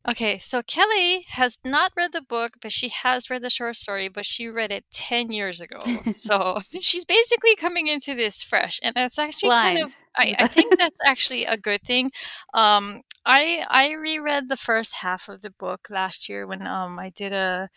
Okay, 0.10 0.38
so 0.38 0.62
Kelly 0.62 1.26
has 1.32 1.60
not 1.66 1.92
read 1.98 2.14
the 2.14 2.22
book, 2.22 2.54
but 2.62 2.72
she 2.72 2.88
has 2.88 3.30
read 3.30 3.42
the 3.42 3.50
short 3.50 3.76
story, 3.76 4.08
but 4.08 4.26
she 4.26 4.48
read 4.48 4.72
it 4.72 4.86
10 4.90 5.34
years 5.34 5.60
ago. 5.60 5.82
so 6.12 6.60
she's 6.80 7.04
basically 7.04 7.58
coming 7.58 7.88
into 7.88 8.16
this 8.16 8.42
fresh. 8.42 8.80
And 8.82 8.96
that's 8.96 9.20
actually 9.20 9.50
kind 9.50 9.84
of, 9.84 9.94
I, 10.16 10.34
I 10.40 10.48
think 10.48 10.78
that's 10.80 11.00
actually 11.06 11.44
a 11.44 11.58
good 11.58 11.82
thing. 11.84 12.12
Um 12.54 13.02
I 13.26 13.66
I 13.70 13.92
reread 13.92 14.48
the 14.48 14.56
first 14.56 14.96
half 15.02 15.28
of 15.28 15.42
the 15.42 15.52
book 15.52 15.88
last 15.90 16.30
year 16.30 16.48
when 16.48 16.66
um 16.66 16.98
I 17.00 17.10
did 17.10 17.34
a 17.34 17.68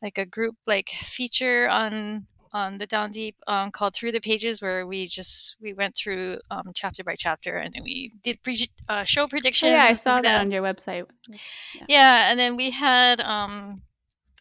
like 0.00 0.16
a 0.16 0.24
group 0.24 0.54
like 0.66 0.88
feature 0.88 1.68
on 1.68 2.26
on 2.54 2.78
the 2.78 2.86
Down 2.86 3.10
Deep 3.10 3.36
um, 3.46 3.70
called 3.70 3.94
Through 3.94 4.12
the 4.12 4.20
Pages, 4.20 4.62
where 4.62 4.86
we 4.86 5.06
just 5.06 5.56
we 5.60 5.74
went 5.74 5.94
through 5.96 6.38
um, 6.50 6.70
chapter 6.74 7.04
by 7.04 7.16
chapter, 7.18 7.56
and 7.56 7.74
then 7.74 7.82
we 7.82 8.12
did 8.22 8.42
pre- 8.42 8.70
uh, 8.88 9.04
show 9.04 9.24
Oh, 9.24 9.28
predictions. 9.28 9.72
yeah, 9.72 9.84
I 9.84 9.92
saw 9.94 10.20
that 10.20 10.40
on 10.40 10.50
your 10.50 10.62
website. 10.62 11.04
Yeah. 11.28 11.84
yeah, 11.88 12.30
and 12.30 12.38
then 12.38 12.56
we 12.56 12.70
had 12.70 13.20
um 13.20 13.82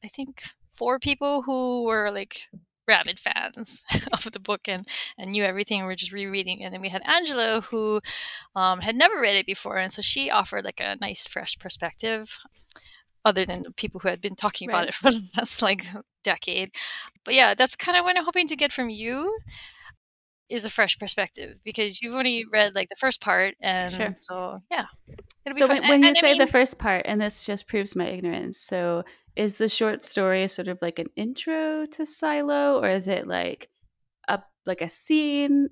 I 0.03 0.07
think 0.07 0.43
four 0.73 0.99
people 0.99 1.41
who 1.41 1.83
were 1.85 2.11
like 2.13 2.43
rabid 2.87 3.17
fans 3.17 3.85
of 4.13 4.29
the 4.33 4.39
book 4.39 4.67
and 4.67 4.85
and 5.17 5.31
knew 5.31 5.43
everything 5.43 5.79
and 5.79 5.87
were 5.87 5.95
just 5.95 6.11
rereading 6.11 6.63
and 6.63 6.73
then 6.73 6.81
we 6.81 6.89
had 6.89 7.01
Angela 7.07 7.61
who 7.61 8.01
um, 8.57 8.81
had 8.81 8.95
never 8.95 9.19
read 9.21 9.37
it 9.37 9.45
before 9.45 9.77
and 9.77 9.91
so 9.91 10.01
she 10.01 10.29
offered 10.29 10.65
like 10.65 10.81
a 10.81 10.97
nice 10.99 11.25
fresh 11.25 11.57
perspective 11.57 12.37
other 13.23 13.45
than 13.45 13.61
the 13.61 13.71
people 13.71 14.01
who 14.01 14.09
had 14.09 14.19
been 14.19 14.35
talking 14.35 14.69
about 14.69 14.87
it 14.89 14.93
for 14.99 15.11
the 15.11 15.23
last 15.37 15.61
like 15.61 15.85
decade 16.23 16.71
but 17.25 17.33
yeah 17.33 17.53
that's 17.53 17.75
kind 17.75 17.97
of 17.97 18.03
what 18.05 18.17
i'm 18.17 18.23
hoping 18.25 18.47
to 18.47 18.55
get 18.55 18.71
from 18.71 18.89
you 18.89 19.37
is 20.49 20.65
a 20.65 20.69
fresh 20.69 20.97
perspective 20.99 21.57
because 21.63 22.01
you've 22.01 22.13
only 22.13 22.45
read 22.51 22.75
like 22.75 22.89
the 22.89 22.95
first 22.95 23.21
part 23.21 23.55
and 23.61 23.93
Sure. 23.93 24.13
so 24.17 24.59
yeah 24.69 24.85
it'll 25.45 25.55
be 25.55 25.59
So 25.59 25.67
fun. 25.67 25.77
when, 25.81 25.91
And- 25.93 26.01
you 26.03 26.07
and 26.09 26.17
I 26.17 26.21
say 26.21 26.37
the 26.37 26.47
first 26.47 26.77
part, 26.79 27.03
and 27.05 27.19
this 27.21 27.45
just 27.45 27.67
proves 27.67 27.95
my 27.95 28.07
ignorance, 28.07 28.59
so 28.59 29.03
is 29.35 29.57
the 29.57 29.67
short 29.69 30.05
story 30.05 30.47
sort 30.47 30.67
of 30.67 30.77
like 30.81 30.99
an 30.99 31.07
intro 31.15 31.85
to 31.87 32.05
Silo, 32.05 32.79
or 32.81 32.89
is 32.89 33.07
it 33.07 33.27
like 33.27 33.69
a 34.27 34.39
like 34.65 34.81
a 34.81 34.89
scene? 34.89 35.69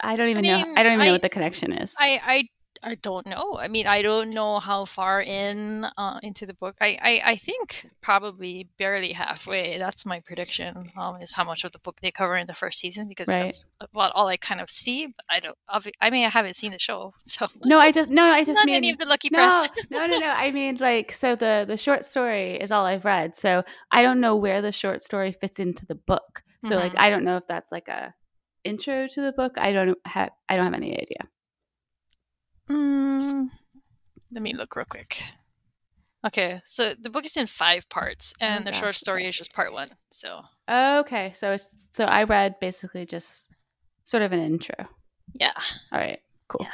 I 0.00 0.16
don't 0.16 0.30
even 0.30 0.42
know. 0.44 0.56
mean, 0.56 0.78
I 0.78 0.82
don't 0.82 0.94
even 0.94 1.06
know 1.06 1.12
what 1.12 1.22
the 1.22 1.28
connection 1.28 1.72
is. 1.72 1.94
I, 1.98 2.20
I 2.24 2.48
I 2.86 2.96
don't 2.96 3.26
know. 3.26 3.56
I 3.58 3.68
mean, 3.68 3.86
I 3.86 4.02
don't 4.02 4.30
know 4.30 4.58
how 4.60 4.84
far 4.84 5.22
in 5.22 5.84
uh, 5.96 6.18
into 6.22 6.44
the 6.46 6.52
book. 6.54 6.76
I, 6.80 6.98
I 7.10 7.22
I 7.32 7.36
think 7.36 7.88
probably 8.02 8.68
barely 8.78 9.12
halfway. 9.12 9.78
That's 9.78 10.04
my 10.04 10.20
prediction. 10.20 10.92
Um, 10.96 11.20
is 11.22 11.32
how 11.32 11.44
much 11.44 11.64
of 11.64 11.72
the 11.72 11.78
book 11.78 11.96
they 12.02 12.10
cover 12.10 12.36
in 12.36 12.46
the 12.46 12.54
first 12.54 12.78
season 12.78 13.08
because 13.08 13.28
Right. 13.28 13.44
that's 13.44 13.66
about 13.80 14.12
all 14.14 14.28
I 14.28 14.36
kind 14.36 14.60
of 14.60 14.68
see. 14.68 15.06
But 15.06 15.24
I 15.30 15.40
don't. 15.40 15.56
I 16.00 16.10
mean, 16.10 16.26
I 16.26 16.28
haven't 16.28 16.56
seen 16.56 16.72
the 16.72 16.78
show, 16.78 17.14
so 17.24 17.46
no, 17.64 17.78
I 17.78 17.90
just 17.90 18.10
no, 18.10 18.24
I 18.30 18.44
just 18.44 18.58
not 18.58 18.66
mean 18.66 18.76
any 18.76 18.90
of 18.90 18.98
the 18.98 19.06
lucky 19.06 19.30
no, 19.32 19.38
press. 19.38 19.68
no, 19.90 20.06
no, 20.06 20.18
no. 20.18 20.28
I 20.28 20.50
mean, 20.50 20.76
like, 20.76 21.10
so 21.12 21.34
the 21.36 21.64
the 21.66 21.76
short 21.78 22.04
story 22.04 22.56
is 22.60 22.70
all 22.70 22.84
I've 22.84 23.04
read, 23.06 23.34
so 23.34 23.62
I 23.90 24.02
don't 24.02 24.20
know 24.20 24.36
where 24.36 24.60
the 24.60 24.72
short 24.72 25.02
story 25.02 25.32
fits 25.32 25.58
into 25.58 25.86
the 25.86 25.94
book. 25.96 26.42
So, 26.64 26.76
like, 26.76 26.92
Mhm. 26.92 27.00
I 27.04 27.10
don't 27.10 27.24
know 27.24 27.36
if 27.36 27.46
that's 27.46 27.72
like 27.72 27.88
a 27.88 28.14
intro 28.64 29.06
to 29.06 29.20
the 29.20 29.32
book. 29.32 29.52
I 29.58 29.72
don't 29.72 29.96
have. 30.04 30.30
I 30.48 30.56
don't 30.56 30.64
have 30.64 30.74
any 30.74 30.92
idea. 30.92 31.22
Mm, 32.68 33.48
let 34.32 34.42
me 34.42 34.54
look 34.54 34.76
real 34.76 34.86
quick. 34.88 35.22
Okay, 36.26 36.60
so 36.64 36.94
the 36.98 37.10
book 37.10 37.24
is 37.26 37.36
in 37.36 37.46
five 37.46 37.86
parts, 37.90 38.32
and 38.40 38.66
Oh, 38.66 38.70
the 38.70 38.76
short 38.76 38.94
story 38.94 39.26
is 39.26 39.36
just 39.36 39.52
part 39.52 39.72
one. 39.72 39.90
So 40.10 40.42
Okay, 40.68 41.32
so 41.34 41.52
it's 41.52 41.86
so 41.94 42.04
I 42.06 42.24
read 42.24 42.58
basically 42.60 43.04
just 43.04 43.54
sort 44.04 44.22
of 44.22 44.32
an 44.32 44.40
intro. 44.40 44.88
yeah, 45.34 45.52
All 45.92 45.98
right, 45.98 46.20
cool. 46.48 46.66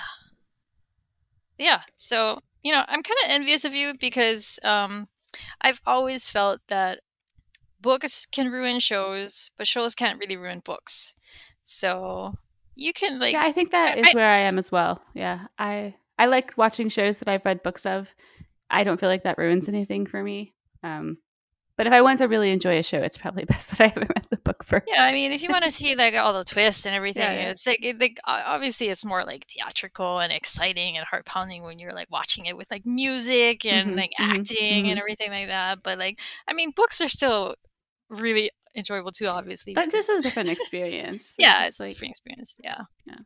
yeah. 1.59 1.81
So 1.97 2.41
you 2.63 2.73
know, 2.73 2.85
I'm 2.87 3.03
kind 3.03 3.17
of 3.25 3.31
envious 3.31 3.65
of 3.65 3.75
you 3.75 3.95
because 3.99 4.61
um, 4.63 5.09
I've 5.63 5.81
always 5.87 6.29
felt 6.29 6.61
that 6.69 7.01
books 7.81 8.27
can 8.27 8.53
ruin 8.53 8.79
shows, 8.81 9.51
but 9.57 9.67
shows 9.67 9.95
can't 9.97 10.19
really 10.21 10.37
ruin 10.37 10.61
books. 10.65 11.15
So 11.65 12.35
you 12.81 12.93
can 12.93 13.19
like 13.19 13.33
yeah, 13.35 13.43
I 13.45 13.53
think 13.53 13.71
that 13.71 13.99
is 13.99 14.09
I- 14.09 14.13
where 14.15 14.29
I 14.29 14.41
am 14.41 14.59
as 14.59 14.73
well. 14.73 15.01
Yeah, 15.15 15.47
I 15.59 15.95
I 16.19 16.27
like 16.27 16.55
watching 16.57 16.89
shows 16.89 17.19
that 17.19 17.29
I've 17.29 17.45
read 17.45 17.63
books 17.63 17.87
of. 17.87 18.15
I 18.69 18.85
don't 18.85 18.99
feel 19.01 19.09
like 19.09 19.25
that 19.25 19.39
ruins 19.39 19.69
anything 19.69 20.07
for 20.07 20.23
me. 20.23 20.55
Um, 20.83 21.19
but 21.77 21.87
if 21.87 21.93
I 21.93 22.03
want 22.03 22.19
to 22.19 22.29
really 22.29 22.51
enjoy 22.51 22.79
a 22.79 22.83
show, 22.83 22.99
it's 23.03 23.17
probably 23.17 23.45
best 23.53 23.71
that 23.71 23.81
I 23.81 23.87
haven't 23.89 24.11
read 24.15 24.27
the 24.31 24.37
book 24.37 24.65
first. 24.65 24.85
Yeah, 24.87 25.03
I 25.05 25.13
mean, 25.13 25.33
if 25.33 25.43
you 25.43 25.49
want 25.49 25.65
to 25.65 25.71
see 25.81 25.95
like 25.97 26.15
all 26.15 26.33
the 26.33 26.45
twists 26.45 26.87
and 26.87 26.95
everything, 26.95 27.23
Yeah, 27.23 27.33
yeah. 27.33 27.51
it's 27.51 27.67
like, 27.67 27.85
it, 27.85 27.99
like 28.01 28.19
obviously 28.27 28.89
it's 28.89 29.05
more 29.05 29.25
like 29.25 29.47
theatrical 29.47 30.21
and 30.21 30.33
exciting 30.33 30.97
and 30.97 31.07
heart 31.07 31.25
pounding 31.27 31.63
when 31.63 31.79
you're 31.79 31.93
like 31.95 32.11
watching 32.11 32.47
it 32.47 32.57
with 32.57 32.71
like 32.71 32.87
music 32.87 33.65
and 33.67 33.91
Mhm, 33.93 33.97
like 33.97 34.13
mhm, 34.21 34.31
acting 34.39 34.85
mhm. 34.85 34.91
and 34.91 34.99
everything 34.99 35.31
like 35.31 35.49
that. 35.49 35.83
But 35.83 35.99
like, 35.99 36.21
I 36.47 36.53
mean, 36.53 36.71
books 36.77 37.01
are 37.01 37.09
still 37.09 37.55
really 38.09 38.51
enjoyable 38.75 39.13
too, 39.13 39.27
obviously. 39.27 39.75
But 39.75 39.87
because- 39.87 40.09
is 40.09 40.19
a 40.19 40.23
different 40.29 40.51
experience. 40.51 41.35
yeah, 41.39 41.67
just 41.67 41.69
it's 41.69 41.81
a 41.81 41.87
different 41.89 42.11
experience. 42.13 42.59
Yeah. 42.63 42.83
Yeah. 43.07 43.17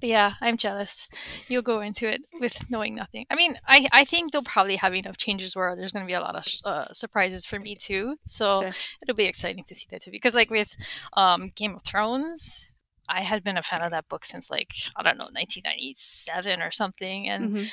But 0.00 0.08
yeah, 0.10 0.32
I'm 0.42 0.56
jealous. 0.58 1.08
You'll 1.48 1.62
go 1.62 1.80
into 1.80 2.06
it 2.06 2.20
with 2.40 2.68
knowing 2.68 2.94
nothing. 2.94 3.24
I 3.30 3.34
mean, 3.34 3.54
I, 3.66 3.86
I 3.92 4.04
think 4.04 4.30
they'll 4.30 4.42
probably 4.42 4.76
have 4.76 4.94
enough 4.94 5.16
changes 5.16 5.56
where 5.56 5.74
there's 5.74 5.92
going 5.92 6.04
to 6.04 6.06
be 6.06 6.12
a 6.12 6.20
lot 6.20 6.34
of 6.36 6.44
uh, 6.66 6.92
surprises 6.92 7.46
for 7.46 7.58
me 7.58 7.74
too. 7.76 8.16
So 8.26 8.60
Sure. 8.60 8.70
it'll 9.02 9.14
be 9.16 9.24
exciting 9.24 9.64
to 9.64 9.74
see 9.74 9.86
that 9.90 10.02
too. 10.02 10.10
Because 10.10 10.34
like 10.34 10.50
with 10.50 10.76
um, 11.16 11.50
Game 11.54 11.74
of 11.76 11.82
Thrones, 11.82 12.68
I 13.08 13.22
had 13.22 13.42
been 13.42 13.56
a 13.56 13.62
fan 13.62 13.80
of 13.80 13.90
that 13.92 14.08
book 14.08 14.24
since 14.26 14.50
like 14.50 14.72
I 14.96 15.02
don't 15.02 15.16
know 15.16 15.30
1997 15.32 16.60
or 16.60 16.70
something, 16.72 17.28
and 17.28 17.54
Mhm. 17.54 17.70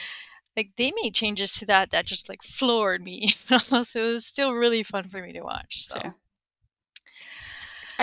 like 0.56 0.70
they 0.78 0.94
made 1.02 1.16
changes 1.16 1.52
to 1.54 1.66
that 1.66 1.90
that 1.90 2.06
just 2.06 2.30
like 2.30 2.44
floored 2.44 3.02
me. 3.02 3.28
so 3.30 3.58
it 3.58 3.96
was 3.96 4.26
still 4.26 4.54
really 4.54 4.84
fun 4.84 5.06
for 5.06 5.22
me 5.22 5.34
to 5.34 5.42
watch. 5.42 5.88
So 5.88 6.00
Sure. 6.00 6.16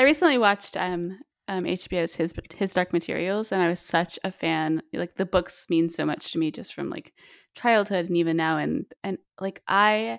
I 0.01 0.05
recently 0.05 0.39
watched 0.39 0.79
um, 0.79 1.21
um, 1.47 1.65
HBO's 1.65 2.15
His 2.15 2.33
His 2.57 2.73
Dark 2.73 2.91
Materials, 2.95 3.53
and 3.53 3.61
I 3.63 3.69
was 3.69 3.81
such 3.81 4.19
a 4.25 4.33
fan. 4.33 4.81
Like 4.95 5.17
the 5.17 5.27
books 5.27 5.67
mean 5.69 5.91
so 5.91 6.07
much 6.07 6.33
to 6.33 6.39
me, 6.39 6.51
just 6.51 6.73
from 6.73 6.89
like 6.89 7.13
childhood 7.55 8.07
and 8.07 8.17
even 8.17 8.39
now. 8.39 8.57
And 8.57 8.87
and 9.05 9.19
like 9.43 9.61
I, 9.69 10.19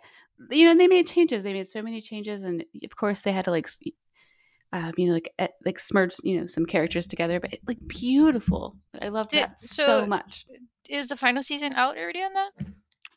you 0.51 0.65
know, 0.65 0.77
they 0.77 0.85
made 0.85 1.07
changes. 1.07 1.43
They 1.43 1.53
made 1.53 1.65
so 1.65 1.81
many 1.81 2.00
changes, 2.00 2.43
and 2.43 2.63
of 2.83 2.95
course 2.95 3.21
they 3.21 3.31
had 3.31 3.45
to 3.45 3.51
like, 3.51 3.67
um, 4.71 4.93
you 4.97 5.07
know, 5.07 5.13
like 5.13 5.33
eh, 5.39 5.47
like 5.65 5.79
smudge, 5.79 6.13
you 6.23 6.39
know, 6.39 6.45
some 6.45 6.67
characters 6.67 7.07
together. 7.07 7.39
But 7.39 7.57
like 7.67 7.79
beautiful. 7.88 8.77
I 9.01 9.07
loved 9.09 9.31
Did- 9.31 9.45
that 9.45 9.59
so- 9.59 10.01
so 10.01 10.05
much. 10.05 10.45
is 10.89 11.07
the 11.07 11.17
final 11.17 11.41
season 11.41 11.73
out 11.73 11.97
already 11.97 12.21
on 12.21 12.33
that? 12.33 12.51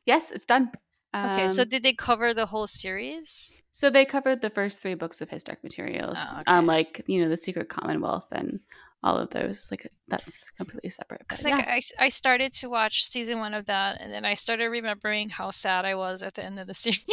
Yes, 0.06 0.30
it's 0.30 0.46
done. 0.46 0.70
Okay, 1.14 1.50
so 1.50 1.60
Um, 1.60 1.68
did 1.68 1.82
they 1.82 1.92
cover 1.92 2.32
the 2.32 2.46
whole 2.46 2.66
series? 2.66 3.54
So 3.76 3.90
they 3.90 4.04
covered 4.04 4.40
the 4.40 4.50
first 4.50 4.80
three 4.80 4.94
books 4.94 5.20
of 5.20 5.28
his 5.30 5.42
Dark 5.42 5.64
Materials, 5.64 6.16
Oh, 6.20 6.34
okay. 6.34 6.42
um, 6.46 6.64
like 6.66 7.02
you 7.08 7.20
know 7.20 7.28
the 7.28 7.36
Secret 7.36 7.68
Commonwealth 7.68 8.28
and 8.30 8.60
all 9.02 9.18
of 9.18 9.30
those. 9.30 9.68
Like 9.68 9.90
that's 10.06 10.48
completely 10.52 10.90
separate. 10.90 11.22
Because 11.26 11.42
like 11.44 11.56
yeah. 11.58 11.64
I, 11.74 11.78
s- 11.78 11.92
I 11.98 12.08
started 12.08 12.52
to 12.60 12.68
watch 12.68 13.02
season 13.04 13.40
one 13.40 13.52
of 13.52 13.66
that, 13.66 14.00
and 14.00 14.12
then 14.12 14.24
I 14.24 14.34
started 14.34 14.66
remembering 14.68 15.28
how 15.28 15.50
sad 15.50 15.84
I 15.84 15.96
was 15.96 16.22
at 16.22 16.34
the 16.34 16.44
end 16.44 16.60
of 16.60 16.68
the 16.68 16.74
series. 16.82 17.04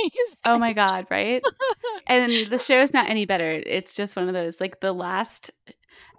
oh 0.46 0.60
my 0.60 0.74
god, 0.74 1.08
right? 1.10 1.42
and 2.06 2.32
the 2.52 2.60
show 2.60 2.80
is 2.80 2.94
not 2.94 3.10
any 3.10 3.26
better. 3.26 3.50
It's 3.66 3.96
just 3.96 4.16
one 4.16 4.28
of 4.28 4.36
those. 4.36 4.62
Like 4.62 4.82
the 4.82 4.94
last 4.94 5.50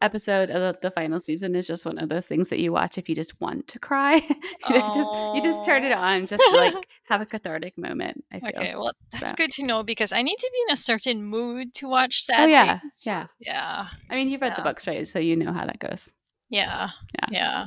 episode 0.00 0.50
of 0.50 0.60
the, 0.60 0.78
the 0.82 0.90
final 0.90 1.20
season 1.20 1.54
is 1.54 1.66
just 1.66 1.84
one 1.86 1.98
of 1.98 2.08
those 2.08 2.26
things 2.26 2.48
that 2.48 2.58
you 2.60 2.72
watch 2.72 2.98
if 2.98 3.08
you 3.08 3.14
just 3.14 3.40
want 3.40 3.68
to 3.68 3.78
cry. 3.78 4.14
you 4.68 4.78
know, 4.78 4.90
just 4.94 5.12
you 5.34 5.42
just 5.42 5.64
turn 5.64 5.84
it 5.84 5.92
on 5.92 6.26
just 6.26 6.42
to 6.50 6.56
like 6.56 6.88
have 7.08 7.20
a 7.20 7.26
cathartic 7.26 7.76
moment. 7.78 8.24
I 8.32 8.40
feel. 8.40 8.48
Okay, 8.56 8.74
well 8.74 8.92
that's 9.10 9.30
So- 9.32 9.36
good 9.36 9.50
to 9.52 9.64
know 9.64 9.82
because 9.82 10.12
I 10.12 10.22
need 10.22 10.36
to 10.38 10.50
be 10.52 10.58
in 10.68 10.72
a 10.74 10.76
certain 10.76 11.24
mood 11.24 11.74
to 11.74 11.88
watch 11.88 12.22
sad 12.22 12.44
Oh 12.44 12.46
yeah, 12.46 12.78
things. 12.80 13.04
yeah. 13.06 13.26
yeah, 13.40 13.86
I 14.10 14.14
mean, 14.14 14.28
you've 14.28 14.40
read 14.42 14.56
the 14.56 14.62
books, 14.62 14.86
right? 14.86 15.06
So 15.06 15.18
you 15.18 15.36
know 15.36 15.52
how 15.52 15.66
that 15.66 15.78
goes. 15.78 16.12
yeah, 16.48 16.90
Yeah. 17.20 17.28
yeah, 17.30 17.66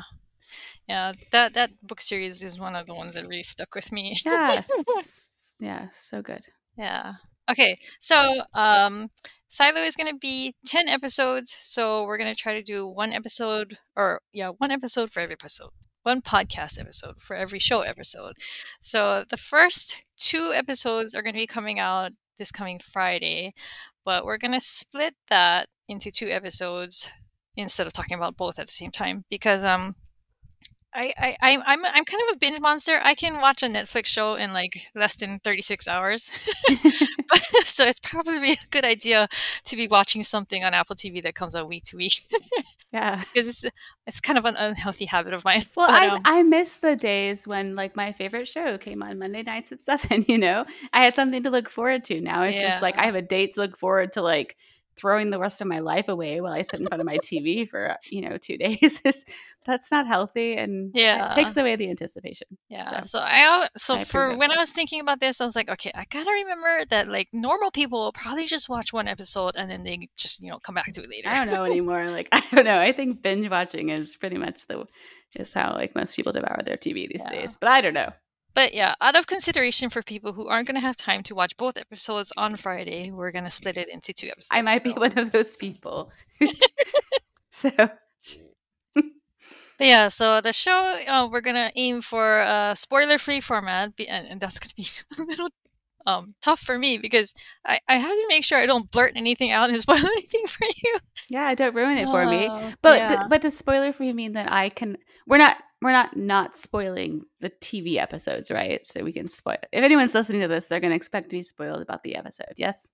yeah. 0.88 1.13
That 1.31 1.53
that 1.53 1.72
book 1.81 2.01
series 2.01 2.41
is 2.43 2.60
one 2.60 2.75
of 2.75 2.86
the 2.88 2.93
ones 2.93 3.15
that 3.15 3.27
really 3.27 3.43
stuck 3.43 3.74
with 3.75 3.91
me. 3.91 4.15
Yes. 4.25 4.69
yeah. 5.60 5.88
So 5.91 6.22
good. 6.22 6.45
Yeah. 6.77 7.13
Okay. 7.50 7.79
So, 8.00 8.41
um, 8.53 9.10
Silo 9.48 9.82
is 9.82 9.96
going 9.96 10.12
to 10.12 10.18
be 10.20 10.56
10 10.66 10.88
episodes. 10.88 11.56
So, 11.62 12.04
we're 12.04 12.18
going 12.18 12.34
to 12.34 12.40
try 12.40 12.54
to 12.54 12.64
do 12.64 12.88
one 12.88 13.14
episode, 13.14 13.78
or 13.96 14.22
yeah, 14.34 14.50
one 14.50 14.72
episode 14.72 15.12
for 15.12 15.20
every 15.20 15.34
episode, 15.34 15.70
one 16.04 16.22
podcast 16.22 16.80
episode 16.80 17.22
for 17.22 17.36
every 17.36 17.60
show 17.60 17.82
episode. 17.82 18.34
So, 18.82 19.24
the 19.30 19.38
first 19.38 20.04
two 20.18 20.52
episodes 20.54 21.14
are 21.14 21.22
going 21.22 21.36
to 21.36 21.40
be 21.40 21.48
coming 21.48 21.80
out 21.80 22.12
this 22.38 22.52
coming 22.52 22.80
Friday, 22.80 23.54
but 24.04 24.25
we're 24.25 24.38
going 24.38 24.52
to 24.52 24.60
split 24.60 25.16
that 25.30 25.68
into 25.88 26.12
two 26.12 26.28
episodes 26.28 27.10
instead 27.56 27.88
of 27.88 27.94
talking 27.94 28.18
about 28.18 28.36
both 28.36 28.60
at 28.60 28.68
the 28.68 28.74
same 28.74 28.92
time 28.92 29.24
because, 29.30 29.64
um, 29.64 29.96
I, 30.96 31.14
I, 31.18 31.38
I'm, 31.42 31.62
I'm, 31.66 31.86
I'm 31.86 32.06
kind 32.06 32.24
of 32.30 32.36
a 32.36 32.38
binge 32.38 32.60
monster. 32.62 33.00
I 33.04 33.16
can 33.16 33.42
watch 33.42 33.62
a 33.64 33.68
Netflix 33.68 34.06
show 34.08 34.36
in 34.36 34.54
like 34.54 34.88
less 34.96 35.16
than 35.16 35.40
36 35.40 35.88
hours. 35.88 36.32
But- 37.28 37.40
so 37.66 37.84
it's 37.86 38.00
probably 38.00 38.52
a 38.54 38.58
good 38.70 38.86
idea 38.86 39.28
to 39.66 39.75
be 39.75 39.88
watching 39.88 40.24
something 40.24 40.64
on 40.64 40.74
Apple 40.74 40.96
TV 40.96 41.22
that 41.24 41.36
comes 41.36 41.56
out 41.56 41.68
week 41.68 41.84
to 41.86 41.98
week 41.98 42.14
Yeah. 42.94 43.22
because 43.34 43.48
it's 43.50 43.66
it's 44.08 44.22
kind 44.22 44.38
of 44.38 44.46
an 44.46 44.56
unhealthy 44.56 45.06
habit 45.06 45.34
of 45.34 45.44
mine. 45.44 45.64
Well, 45.75 45.88
But, 45.88 46.02
I 46.02 46.08
um, 46.08 46.22
I 46.24 46.44
miss 46.44 46.78
the 46.78 46.96
days 46.96 47.46
when 47.46 47.75
like 47.75 47.96
my 47.96 48.12
favorite 48.14 48.48
show 48.48 48.78
came 48.78 49.04
on 49.04 49.20
Monday 49.20 49.44
nights 49.44 49.72
at 49.72 49.84
seven. 49.84 50.24
You 50.30 50.38
know, 50.38 50.66
I 50.94 51.04
had 51.04 51.16
something 51.16 51.44
to 51.44 51.50
look 51.50 51.68
forward 51.70 52.06
to. 52.06 52.22
Now 52.22 52.44
it's 52.44 52.62
just 52.62 52.82
like 52.82 52.98
I 52.98 53.06
have 53.06 53.16
a 53.16 53.22
date 53.22 53.56
to 53.56 53.62
look 53.62 53.78
forward 53.78 54.14
to, 54.14 54.22
like 54.22 54.56
throwing 54.98 55.30
the 55.30 55.40
rest 55.40 55.60
of 55.62 55.68
my 55.68 55.80
life 55.80 56.08
away 56.08 56.40
while 56.42 56.54
I 56.54 56.62
sit 56.62 56.80
in 56.80 56.88
front 56.88 57.02
of 57.02 57.06
my 57.06 57.18
TV 57.18 57.68
for 57.70 57.98
you 58.10 58.22
know 58.22 58.38
two 58.38 58.58
days. 58.66 59.02
It's- 59.06 59.25
That's 59.66 59.92
not 59.92 60.06
healthy, 60.06 60.56
and 60.56 60.92
Yeah. 60.94 61.32
it 61.32 61.34
takes 61.34 61.58
away 61.58 61.75
the 61.75 61.90
anticipation. 61.90 62.48
yeah. 62.70 63.02
so 63.02 63.18
So 63.18 63.20
I 63.20 63.68
so 63.75 63.96
I 63.96 64.04
for 64.04 64.38
when 64.38 64.52
I 64.52 64.58
was 64.58 64.70
thinking 64.72 65.00
about 65.02 65.20
this, 65.20 65.42
I 65.42 65.46
was 65.46 65.56
like, 65.56 65.70
okay, 65.70 65.92
I 65.96 66.06
gotta 66.10 66.30
remember 66.30 66.86
that 66.92 67.08
like 67.08 67.30
normal 67.34 67.72
people 67.72 68.00
will 68.00 68.12
probably 68.12 68.46
just 68.46 68.70
watch 68.70 68.94
one 68.94 69.08
episode 69.08 69.56
and 69.58 69.70
then 69.72 69.82
they 69.84 70.08
just 70.18 70.42
you 70.44 70.52
know 70.52 70.60
come 70.60 70.75
back 70.75 70.92
to 70.94 71.02
it 71.02 71.10
later. 71.10 71.30
I 71.30 71.36
don't 71.44 71.54
know 71.54 71.64
anymore. 71.66 72.10
Like 72.12 72.30
I 72.32 72.44
don't 72.54 72.66
know. 72.66 72.80
I 72.80 72.92
think 72.92 73.22
binge 73.24 73.50
watching 73.50 73.90
is 73.90 74.16
pretty 74.16 74.38
much 74.38 74.68
the 74.68 74.86
is 75.36 75.54
how 75.54 75.74
like 75.74 75.96
most 75.96 76.16
people 76.16 76.32
devour 76.32 76.62
their 76.64 76.78
TV 76.78 77.08
these 77.10 77.24
Yeah. 77.25 77.40
days. 77.42 77.58
But 77.60 77.70
I 77.70 77.82
don't 77.82 77.94
know. 77.96 78.12
But 78.55 78.74
yeah, 78.74 78.95
out 79.01 79.15
of 79.15 79.27
consideration 79.27 79.89
for 79.89 80.01
people 80.01 80.33
who 80.33 80.47
aren't 80.47 80.67
going 80.67 80.75
to 80.75 80.81
have 80.81 80.95
time 80.95 81.21
to 81.24 81.35
watch 81.35 81.55
both 81.57 81.77
episodes 81.77 82.31
on 82.38 82.55
Friday, 82.55 83.12
we're 83.12 83.31
going 83.31 83.43
to 83.43 83.51
split 83.51 83.77
it 83.77 83.89
into 83.89 84.13
two 84.13 84.27
episodes. 84.27 84.50
I 84.51 84.62
might 84.62 84.83
be 84.83 84.93
one 84.93 85.17
of 85.19 85.31
those 85.31 85.55
people. 85.57 86.09
so 87.50 87.69
But 89.77 89.88
yeah, 89.88 90.07
so 90.07 90.39
the 90.39 90.53
show 90.53 91.00
uh, 91.07 91.27
we're 91.29 91.41
gonna 91.41 91.69
aim 91.75 92.01
for 92.01 92.39
a 92.39 92.74
spoiler-free 92.77 93.41
format, 93.41 93.91
and, 94.07 94.27
and 94.27 94.39
that's 94.39 94.57
gonna 94.57 94.74
be 94.75 94.88
a 95.19 95.27
little 95.27 95.50
um, 96.05 96.33
tough 96.41 96.59
for 96.62 96.77
me 96.77 96.97
because 96.97 97.33
I, 97.65 97.79
I 97.89 97.97
have 97.97 98.12
to 98.12 98.25
make 98.29 98.45
sure 98.45 98.57
I 98.57 98.67
don't 98.67 98.89
blurt 98.89 99.13
anything 99.15 99.51
out 99.51 99.69
and 99.69 99.79
spoil 99.81 99.97
anything 99.97 100.47
for 100.47 100.65
you. 100.65 101.00
yeah, 101.29 101.53
don't 101.55 101.75
ruin 101.75 101.97
it 101.97 102.05
for 102.05 102.25
me. 102.25 102.47
Oh, 102.50 102.74
But 102.81 102.97
yeah. 102.97 103.07
th- 103.07 103.19
but 103.29 103.41
does 103.41 103.57
spoiler 103.57 103.91
free 103.91 104.13
mean 104.13 104.33
that 104.33 104.50
I 104.51 104.69
can? 104.69 104.97
We're 105.27 105.39
not 105.39 105.57
we're 105.86 105.92
not 105.92 106.18
not 106.18 106.56
spoiling 106.56 107.24
the 107.42 107.50
TV 107.50 107.98
episodes, 107.98 108.50
right? 108.51 108.86
So 108.86 109.04
we 109.04 109.13
can 109.13 109.30
spoil. 109.30 109.58
If 109.72 109.84
anyone's 109.84 110.13
listening 110.13 110.42
to 110.42 110.48
this, 110.48 110.65
they're 110.65 110.80
going 110.80 110.92
to 110.92 110.96
expect 110.98 111.30
to 111.30 111.36
be 111.36 111.42
spoiled 111.44 111.82
about 111.82 112.04
the 112.04 112.15
episode. 112.15 112.54
Yes. 112.58 112.88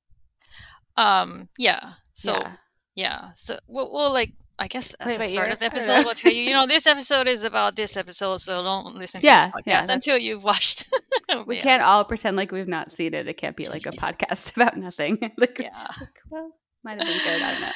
um, 0.97 1.47
yeah. 1.57 1.93
So 2.13 2.33
yeah, 2.35 2.53
yeah. 2.95 3.29
so 3.35 3.57
we'll, 3.67 3.91
we'll 3.91 4.11
like 4.13 4.33
I 4.59 4.67
guess 4.67 4.93
at 4.99 5.07
Play 5.07 5.17
the 5.17 5.23
start 5.23 5.47
ear? 5.47 5.53
of 5.53 5.59
the 5.59 5.65
episode 5.65 6.05
we'll 6.05 6.13
tell 6.13 6.31
you, 6.31 6.43
you 6.43 6.53
know, 6.53 6.67
this 6.75 6.85
episode 6.85 7.27
is 7.27 7.43
about 7.43 7.75
this 7.75 7.97
episode, 7.97 8.37
so 8.37 8.61
don't 8.63 8.95
listen 8.95 9.21
to 9.21 9.25
Yeah, 9.25 9.45
this 9.47 9.53
podcast 9.55 9.87
yeah, 9.87 9.93
until 9.93 10.17
you've 10.17 10.43
watched. 10.43 10.85
We 11.47 11.55
yeah. 11.55 11.61
can't 11.63 11.81
all 11.81 12.03
pretend 12.03 12.35
like 12.35 12.51
we've 12.51 12.67
not 12.67 12.91
seen 12.91 13.13
it. 13.13 13.25
It 13.25 13.37
can't 13.37 13.55
be 13.55 13.69
like 13.69 13.85
a 13.85 13.91
podcast 14.03 14.53
about 14.55 14.75
nothing. 14.77 15.17
like, 15.37 15.57
Yeah. 15.59 15.87
like, 15.99 16.09
well, 16.29 16.51
might 16.83 16.97
have 17.01 17.07
been 17.07 17.17
good. 17.23 17.41
I 17.41 17.51
don't 17.53 17.61
know. 17.61 17.71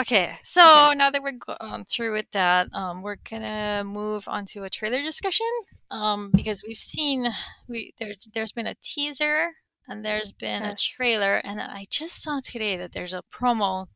Okay, 0.00 0.34
so 0.42 0.92
now 0.96 1.10
that 1.10 1.22
we're 1.22 1.32
go- 1.32 1.56
um, 1.60 1.84
through 1.84 2.12
with 2.12 2.30
that, 2.32 2.68
um, 2.74 3.02
we're 3.02 3.16
gonna 3.28 3.82
move 3.84 4.26
on 4.28 4.44
to 4.46 4.64
a 4.64 4.70
trailer 4.70 5.02
discussion 5.02 5.46
um, 5.90 6.30
because 6.34 6.62
we've 6.66 6.76
seen 6.76 7.28
we 7.68 7.92
there's 7.98 8.28
there's 8.34 8.52
been 8.52 8.66
a 8.66 8.74
teaser 8.82 9.50
and 9.88 10.04
there's 10.04 10.32
been 10.32 10.62
Yes. 10.62 10.80
a 10.80 10.94
trailer, 10.96 11.36
and 11.44 11.60
I 11.60 11.86
just 11.90 12.22
saw 12.22 12.40
today 12.42 12.76
that 12.76 12.92
there's 12.92 13.12
a 13.12 13.22
promo 13.32 13.86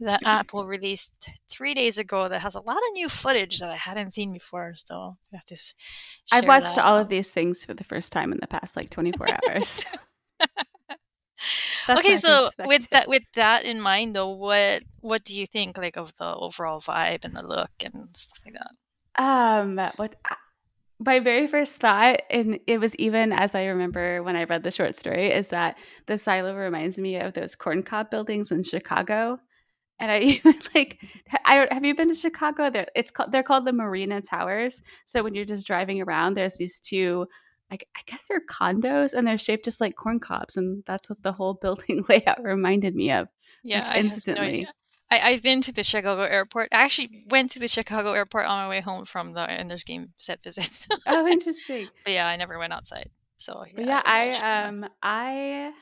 that 0.00 0.20
Apple 0.24 0.66
released 0.66 1.28
three 1.48 1.74
days 1.74 1.98
ago 1.98 2.28
that 2.28 2.40
has 2.40 2.54
a 2.54 2.60
lot 2.60 2.76
of 2.78 2.92
new 2.94 3.08
footage 3.08 3.60
that 3.60 3.68
I 3.68 3.76
hadn't 3.76 4.10
seen 4.12 4.32
before. 4.32 4.72
So 4.76 5.16
I 5.32 5.36
have 5.36 5.44
to. 5.44 5.56
I've 6.32 6.48
watched 6.48 6.76
that. 6.76 6.84
all 6.84 6.98
of 6.98 7.08
these 7.08 7.30
things 7.30 7.64
for 7.64 7.74
the 7.74 7.84
first 7.84 8.10
time 8.12 8.32
in 8.32 8.38
the 8.40 8.46
past 8.46 8.74
like 8.76 8.90
24 8.90 9.28
hours. 9.50 9.84
Okay, 11.88 12.16
so 12.16 12.48
with 12.64 12.88
that 12.90 13.08
with 13.08 13.24
that 13.34 13.64
in 13.64 13.80
mind, 13.80 14.14
though, 14.14 14.30
what 14.30 14.82
what 15.00 15.24
do 15.24 15.36
you 15.36 15.46
think 15.46 15.76
like 15.76 15.96
of 15.96 16.14
the 16.16 16.34
overall 16.34 16.80
vibe 16.80 17.24
and 17.24 17.34
the 17.34 17.44
look 17.44 17.70
and 17.84 18.08
stuff 18.12 18.38
like 18.44 18.54
that? 18.54 19.22
Um, 19.22 19.76
what 19.96 20.16
my 21.04 21.18
very 21.18 21.46
first 21.46 21.78
thought, 21.78 22.22
and 22.30 22.60
it 22.66 22.78
was 22.78 22.94
even 22.96 23.32
as 23.32 23.54
I 23.54 23.64
remember 23.66 24.22
when 24.22 24.36
I 24.36 24.44
read 24.44 24.62
the 24.62 24.70
short 24.70 24.96
story, 24.96 25.32
is 25.32 25.48
that 25.48 25.76
the 26.06 26.16
silo 26.16 26.54
reminds 26.54 26.98
me 26.98 27.16
of 27.16 27.34
those 27.34 27.56
corncob 27.56 28.10
buildings 28.10 28.52
in 28.52 28.62
Chicago. 28.62 29.38
And 29.98 30.10
I 30.10 30.18
even 30.20 30.54
like, 30.74 30.98
I 31.44 31.56
don't. 31.56 31.72
Have 31.72 31.84
you 31.84 31.94
been 31.94 32.08
to 32.08 32.14
Chicago? 32.14 32.70
They're, 32.70 32.86
it's 32.94 33.10
called. 33.10 33.32
They're 33.32 33.42
called 33.42 33.66
the 33.66 33.72
Marina 33.72 34.20
Towers. 34.20 34.82
So 35.04 35.22
when 35.22 35.34
you're 35.34 35.44
just 35.44 35.66
driving 35.66 36.00
around, 36.00 36.34
there's 36.34 36.56
these 36.56 36.80
two. 36.80 37.26
Like, 37.72 37.88
I 37.96 38.00
guess 38.04 38.28
they're 38.28 38.42
condos, 38.46 39.14
and 39.14 39.26
they're 39.26 39.38
shaped 39.38 39.64
just 39.64 39.80
like 39.80 39.96
corn 39.96 40.20
cobs, 40.20 40.58
and 40.58 40.84
that's 40.86 41.08
what 41.08 41.22
the 41.22 41.32
whole 41.32 41.54
building 41.62 42.04
layout 42.08 42.42
reminded 42.44 42.94
me 42.94 43.10
of. 43.12 43.28
Yeah, 43.64 43.78
Like, 43.78 43.88
I 43.88 43.92
have 43.96 44.04
instantly. 44.04 44.68
I, 45.10 45.30
I've 45.30 45.42
been 45.42 45.62
to 45.62 45.72
the 45.72 45.82
Chicago 45.82 46.22
airport. 46.22 46.68
I 46.70 46.82
actually 46.82 47.24
went 47.30 47.50
to 47.52 47.58
the 47.58 47.68
Chicago 47.68 48.12
airport 48.12 48.44
on 48.44 48.64
my 48.64 48.68
way 48.68 48.80
home 48.82 49.06
from 49.06 49.32
the 49.32 49.50
Ender's 49.50 49.84
Game 49.84 50.12
set 50.18 50.42
visits. 50.42 50.86
Oh, 51.06 51.26
interesting. 51.26 51.88
but 52.04 52.12
yeah, 52.12 52.26
I 52.26 52.36
never 52.36 52.58
went 52.58 52.74
outside. 52.74 53.08
So 53.38 53.64
But 53.74 53.86
yeah, 53.86 54.02
I, 54.04 54.20
I 54.20 54.24
don't 54.26 54.32
know 54.32 54.80
much. 54.80 54.84
um 54.84 54.90
I 55.02 55.72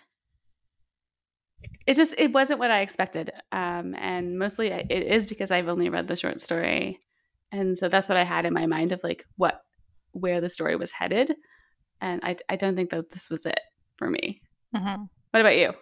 it 1.86 1.94
just 1.96 2.14
it 2.18 2.32
wasn't 2.32 2.60
what 2.60 2.70
I 2.70 2.80
expected. 2.82 3.30
Um 3.52 3.94
and 3.98 4.38
mostly 4.38 4.68
it 4.68 4.90
is 4.90 5.26
because 5.26 5.50
I've 5.50 5.68
only 5.68 5.90
read 5.90 6.06
the 6.08 6.16
short 6.16 6.40
story. 6.40 7.00
And 7.52 7.76
so 7.78 7.88
that's 7.88 8.08
what 8.08 8.18
I 8.18 8.24
had 8.24 8.46
in 8.46 8.52
my 8.52 8.66
mind 8.66 8.92
of 8.92 9.02
like 9.04 9.24
what 9.36 9.60
where 10.12 10.40
the 10.40 10.48
story 10.48 10.76
was 10.76 10.90
headed. 10.92 11.34
And 12.00 12.20
I 12.24 12.36
I 12.48 12.56
don't 12.56 12.76
think 12.76 12.90
that 12.90 13.10
this 13.10 13.28
was 13.30 13.46
it 13.46 13.60
for 13.96 14.08
me. 14.10 14.40
Mhm. 14.74 15.08
What 15.30 15.40
about 15.40 15.56
you? 15.56 15.72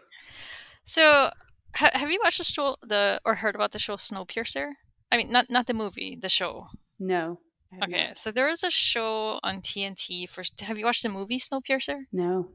So 0.85 1.31
ha- 1.77 1.91
have 1.95 2.11
you 2.11 2.21
watched 2.23 2.39
the 2.39 2.45
show 2.45 2.77
the 2.83 3.21
or 3.25 3.37
heard 3.37 3.55
about 3.55 3.73
the 3.73 3.79
show 3.79 3.97
Snowpiercer? 3.97 4.73
I 5.13 5.17
mean, 5.17 5.31
not 5.31 5.47
not 5.51 5.67
the 5.67 5.75
movie, 5.75 6.17
the 6.21 6.29
show. 6.29 6.67
No. 6.99 7.41
Okay, 7.83 8.07
not. 8.09 8.17
so 8.17 8.31
there 8.31 8.49
is 8.49 8.65
a 8.65 8.71
show 8.71 9.39
on 9.43 9.61
TNT 9.61 10.27
for. 10.29 10.43
Have 10.63 10.79
you 10.79 10.87
watched 10.87 11.03
the 11.03 11.09
movie 11.11 11.39
Snowpiercer? 11.39 12.05
No. 12.13 12.49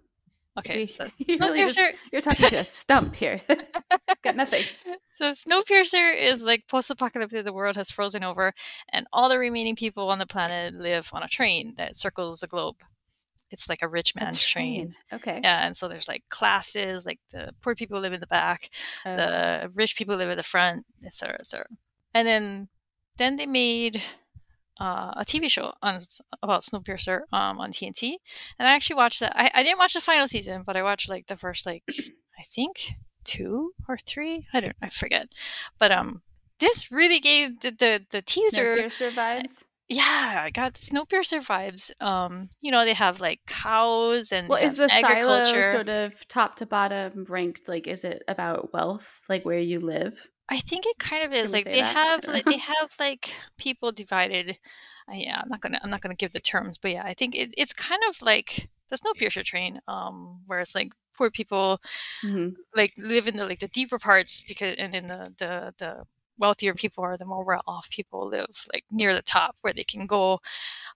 Okay, 0.57 0.85
See, 0.85 0.93
so 0.97 1.03
you 1.17 1.37
really 1.39 1.59
just- 1.61 1.77
Snowpiercer. 1.77 1.93
You're 2.11 2.21
talking 2.21 2.47
to 2.47 2.55
a 2.57 2.65
stump 2.65 3.15
here. 3.15 3.39
Got 4.23 4.35
nothing. 4.35 4.63
So 5.15 5.29
Snowpiercer 5.29 6.17
is 6.19 6.41
like 6.41 6.67
post-apocalyptic. 6.67 7.45
The 7.45 7.53
world 7.53 7.75
has 7.75 7.91
frozen 7.91 8.23
over, 8.23 8.51
and 8.91 9.05
all 9.13 9.29
the 9.29 9.37
remaining 9.37 9.75
people 9.75 10.09
on 10.09 10.17
the 10.17 10.25
planet 10.25 10.73
live 10.73 11.11
on 11.13 11.21
a 11.21 11.27
train 11.27 11.75
that 11.77 11.95
circles 11.95 12.39
the 12.39 12.47
globe. 12.47 12.77
It's 13.53 13.69
like 13.69 13.81
a 13.81 13.87
rich 13.87 14.13
A 14.15 14.23
man's 14.23 14.43
train. 14.43 14.95
Okay. 15.13 15.39
Yeah, 15.43 15.65
and 15.65 15.77
so 15.77 15.87
there's 15.87 16.07
like 16.07 16.23
classes, 16.29 17.05
like 17.05 17.19
the 17.31 17.53
poor 17.61 17.75
people 17.75 17.99
live 17.99 18.11
in 18.11 18.19
the 18.19 18.27
back, 18.27 18.69
Oh, 19.05 19.15
the 19.15 19.71
rich 19.73 19.95
people 19.95 20.15
live 20.15 20.29
at 20.29 20.37
the 20.37 20.43
front, 20.43 20.85
etc., 21.05 21.35
etc. 21.39 21.65
And 22.13 22.27
then, 22.27 22.67
then 23.17 23.37
they 23.37 23.45
made 23.45 24.01
uh, 24.79 25.13
a 25.15 25.23
TV 25.25 25.49
show 25.49 25.73
on 25.81 25.99
about 26.41 26.63
Snowpiercer 26.63 27.21
um, 27.31 27.59
on 27.59 27.71
TNT, 27.71 28.15
and 28.57 28.67
I 28.67 28.73
actually 28.73 28.95
watched 28.95 29.19
that. 29.19 29.33
I, 29.35 29.51
I 29.53 29.63
didn't 29.63 29.79
watch 29.79 29.93
the 29.93 30.01
final 30.01 30.27
season, 30.27 30.63
but 30.65 30.75
I 30.75 30.83
watched 30.83 31.09
like 31.09 31.27
the 31.27 31.37
first 31.37 31.65
like 31.65 31.83
I 32.39 32.43
think 32.43 32.93
two 33.23 33.73
or 33.87 33.97
three. 33.97 34.47
I 34.53 34.59
don't, 34.59 34.75
I 34.81 34.89
forget. 34.89 35.29
But 35.77 35.91
um, 35.91 36.23
this 36.59 36.91
really 36.91 37.19
gave 37.19 37.59
the 37.61 37.71
the, 37.71 38.05
the 38.09 38.21
teaser. 38.21 38.77
Snowpiercer 38.77 39.11
vibes. 39.11 39.65
Yeah, 39.89 40.41
I 40.45 40.49
got 40.49 40.73
Snowpiercer 40.75 41.45
vibes. 41.45 41.91
Um, 42.01 42.49
you 42.61 42.71
know, 42.71 42.85
they 42.85 42.93
have 42.93 43.19
like 43.19 43.41
cows 43.47 44.31
and 44.31 44.47
Well, 44.49 44.59
is 44.61 44.77
the 44.77 44.89
silo 44.89 44.91
agriculture. 44.97 45.61
sort 45.61 45.89
of 45.89 46.27
top 46.27 46.55
to 46.57 46.65
bottom 46.65 47.25
ranked? 47.29 47.67
Like, 47.67 47.87
is 47.87 48.03
it 48.03 48.23
about 48.27 48.73
wealth, 48.73 49.21
like 49.29 49.43
where 49.45 49.59
you 49.59 49.79
live? 49.79 50.27
I 50.49 50.59
think 50.59 50.85
it 50.85 50.99
kind 50.99 51.23
of 51.23 51.33
is 51.33 51.51
we 51.51 51.59
like 51.59 51.69
they 51.69 51.79
that? 51.79 51.95
have 51.95 52.27
like 52.27 52.47
they 52.47 52.57
have 52.57 52.93
like 52.99 53.33
people 53.57 53.91
divided. 53.91 54.57
Uh, 55.09 55.13
yeah, 55.15 55.39
I'm 55.41 55.47
not 55.49 55.61
gonna 55.61 55.79
I'm 55.83 55.89
not 55.89 56.01
gonna 56.01 56.15
give 56.15 56.33
the 56.33 56.39
terms, 56.39 56.77
but 56.77 56.91
yeah, 56.91 57.03
I 57.05 57.13
think 57.13 57.35
it, 57.35 57.53
it's 57.57 57.73
kind 57.73 58.01
of 58.09 58.21
like 58.21 58.69
the 58.89 58.97
Snowpiercer 58.97 59.43
train, 59.43 59.79
um, 59.87 60.41
where 60.47 60.59
it's 60.59 60.75
like 60.75 60.93
poor 61.17 61.31
people 61.31 61.79
Mhm. 62.23 62.55
like 62.75 62.93
live 62.97 63.27
in 63.27 63.37
the 63.37 63.45
like 63.45 63.59
the 63.59 63.67
deeper 63.69 63.99
parts 63.99 64.41
because 64.47 64.75
and 64.77 64.93
then 64.93 65.07
the 65.07 65.33
the 65.37 65.73
the 65.79 66.05
wealthier 66.37 66.73
people 66.73 67.03
or 67.03 67.17
the 67.17 67.25
more 67.25 67.43
well 67.45 67.61
off 67.67 67.89
people 67.89 68.27
live 68.27 68.67
like 68.73 68.83
near 68.91 69.13
the 69.13 69.21
top 69.21 69.55
where 69.61 69.73
they 69.73 69.83
can 69.83 70.05
go 70.07 70.39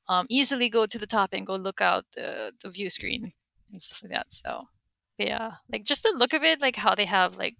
um, 0.10 0.26
easily 0.30 0.70
go 0.70 0.86
to 0.86 0.98
the 0.98 1.08
top 1.08 1.30
and 1.34 1.46
go 1.48 1.56
look 1.56 1.82
out 1.82 2.06
the 2.16 2.52
the 2.62 2.70
view 2.70 2.90
screen 2.90 3.32
and 3.72 3.82
stuff 3.82 4.04
like 4.04 4.12
that. 4.12 4.34
So 4.34 4.68
yeah, 5.18 5.52
like 5.72 5.84
just 5.84 6.04
the 6.04 6.14
look 6.18 6.34
of 6.34 6.44
it, 6.44 6.62
like 6.62 6.76
how 6.76 6.96
they 6.96 7.06
have 7.06 7.38
like 7.38 7.56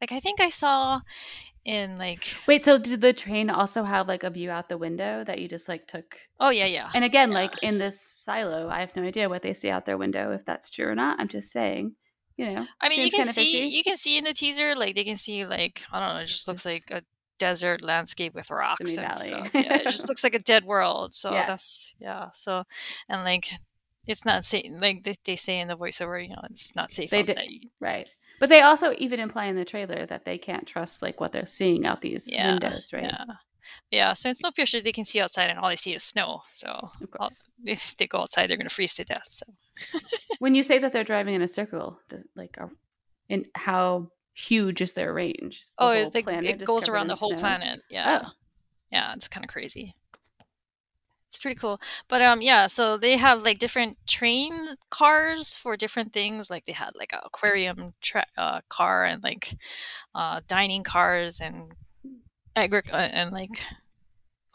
like 0.00 0.12
I 0.12 0.20
think 0.20 0.40
I 0.40 0.50
saw 0.50 1.00
in 1.64 1.96
like 1.96 2.24
Wait, 2.46 2.64
so 2.64 2.78
did 2.78 3.00
the 3.00 3.12
train 3.12 3.50
also 3.50 3.82
have 3.82 4.06
like 4.08 4.22
a 4.22 4.30
view 4.30 4.50
out 4.50 4.68
the 4.68 4.78
window 4.78 5.24
that 5.24 5.40
you 5.40 5.48
just 5.48 5.68
like 5.68 5.86
took? 5.86 6.16
oh 6.38 6.50
yeah 6.50 6.66
yeah 6.66 6.90
And 6.94 7.04
again, 7.04 7.30
Yeah. 7.30 7.38
like 7.40 7.62
in 7.62 7.78
this 7.78 8.00
silo, 8.00 8.68
I 8.68 8.80
have 8.80 8.94
no 8.94 9.02
idea 9.02 9.28
what 9.28 9.42
they 9.42 9.54
see 9.54 9.70
out 9.70 9.84
their 9.84 9.98
window, 9.98 10.32
if 10.32 10.44
that's 10.44 10.70
true 10.70 10.86
or 10.86 10.94
not. 10.94 11.18
I'm 11.18 11.28
just 11.28 11.50
saying, 11.50 11.94
you 12.36 12.50
know. 12.52 12.66
I 12.80 12.88
mean, 12.88 13.00
you 13.00 13.10
can 13.10 13.24
see 13.24 13.44
fishy. 13.52 13.66
you 13.76 13.82
can 13.82 13.96
see 13.96 14.18
in 14.18 14.24
the 14.24 14.32
teaser, 14.34 14.74
like 14.74 14.94
they 14.94 15.04
can 15.04 15.16
see 15.16 15.44
like 15.44 15.82
I 15.92 16.00
don't 16.00 16.14
know, 16.16 16.20
it 16.22 16.26
just 16.26 16.46
looks 16.48 16.64
like 16.64 16.84
a 16.90 17.02
desert 17.38 17.84
landscape 17.84 18.34
with 18.34 18.50
rocks 18.50 18.94
Simi 18.94 19.06
and 19.06 19.14
Valley. 19.16 19.26
stuff. 19.26 19.50
Yeah, 19.54 19.76
it 19.76 19.84
just 19.84 20.08
looks 20.08 20.24
like 20.24 20.34
a 20.34 20.38
dead 20.38 20.64
world. 20.64 21.14
So 21.14 21.32
Yeah. 21.32 21.46
that's 21.46 21.94
yeah. 21.98 22.28
So 22.32 22.64
and 23.08 23.24
like 23.24 23.50
it's 24.08 24.24
not 24.24 24.44
safe. 24.44 24.64
Like 24.70 25.04
they, 25.04 25.14
they 25.24 25.36
say 25.36 25.58
in 25.60 25.68
the 25.68 25.76
voiceover, 25.76 26.22
you 26.22 26.28
know, 26.30 26.42
it's 26.50 26.74
not 26.76 26.90
safe 26.90 27.10
They 27.10 27.22
did- 27.22 27.36
outside. 27.36 27.66
Right. 27.80 28.08
But 28.38 28.50
they 28.50 28.60
also 28.60 28.94
even 28.98 29.18
imply 29.18 29.46
in 29.46 29.56
the 29.56 29.64
trailer 29.64 30.04
that 30.06 30.26
they 30.26 30.36
can't 30.36 30.66
trust 30.66 31.00
like 31.02 31.20
what 31.20 31.32
they're 31.32 31.46
seeing 31.46 31.86
out 31.86 32.02
these 32.02 32.30
Yeah, 32.30 32.52
windows, 32.52 32.92
right? 32.92 33.04
Yeah. 33.04 33.24
Yeah, 33.90 34.12
so 34.14 34.28
in 34.28 34.34
Snowpiercer, 34.34 34.82
they 34.82 34.92
can 34.92 35.04
see 35.04 35.20
outside, 35.20 35.50
and 35.50 35.58
all 35.58 35.68
they 35.68 35.76
see 35.76 35.94
is 35.94 36.02
snow. 36.02 36.42
So 36.50 36.90
if 37.64 37.96
they 37.96 38.06
go 38.06 38.20
outside, 38.20 38.48
they're 38.48 38.56
going 38.56 38.68
to 38.68 38.74
freeze 38.74 38.94
to 38.96 39.04
death. 39.04 39.26
So 39.28 39.46
When 40.38 40.54
you 40.54 40.62
say 40.62 40.78
that 40.78 40.92
they're 40.92 41.04
driving 41.04 41.34
in 41.34 41.42
a 41.42 41.48
circle, 41.48 41.98
does, 42.08 42.22
like, 42.34 42.56
are, 42.58 42.70
in 43.28 43.46
how 43.54 44.10
huge 44.34 44.82
is 44.82 44.92
their 44.92 45.12
range? 45.12 45.60
Is 45.62 45.74
the 45.78 45.84
oh, 45.84 46.10
like 46.14 46.26
it 46.28 46.64
goes 46.64 46.88
around 46.88 47.08
the 47.08 47.14
whole 47.14 47.30
snow? 47.30 47.38
planet. 47.38 47.80
Yeah. 47.90 48.22
Oh, 48.24 48.30
yeah 48.90 49.12
it's 49.14 49.28
kind 49.28 49.44
of 49.44 49.50
crazy 49.50 49.94
it's 51.28 51.38
pretty 51.38 51.58
cool 51.58 51.80
but 52.08 52.22
um 52.22 52.40
yeah 52.40 52.66
so 52.66 52.96
they 52.96 53.16
have 53.16 53.42
like 53.42 53.58
different 53.58 53.96
train 54.06 54.52
cars 54.90 55.56
for 55.56 55.76
different 55.76 56.12
things 56.12 56.50
like 56.50 56.64
they 56.64 56.72
had 56.72 56.90
like 56.94 57.12
an 57.12 57.20
aquarium 57.24 57.92
tra- 58.00 58.24
uh, 58.38 58.60
car 58.68 59.04
and 59.04 59.22
like 59.22 59.54
uh 60.14 60.40
dining 60.46 60.82
cars 60.82 61.40
and 61.40 61.72
agri- 62.56 62.82
uh, 62.92 62.96
and 62.96 63.32
like 63.32 63.60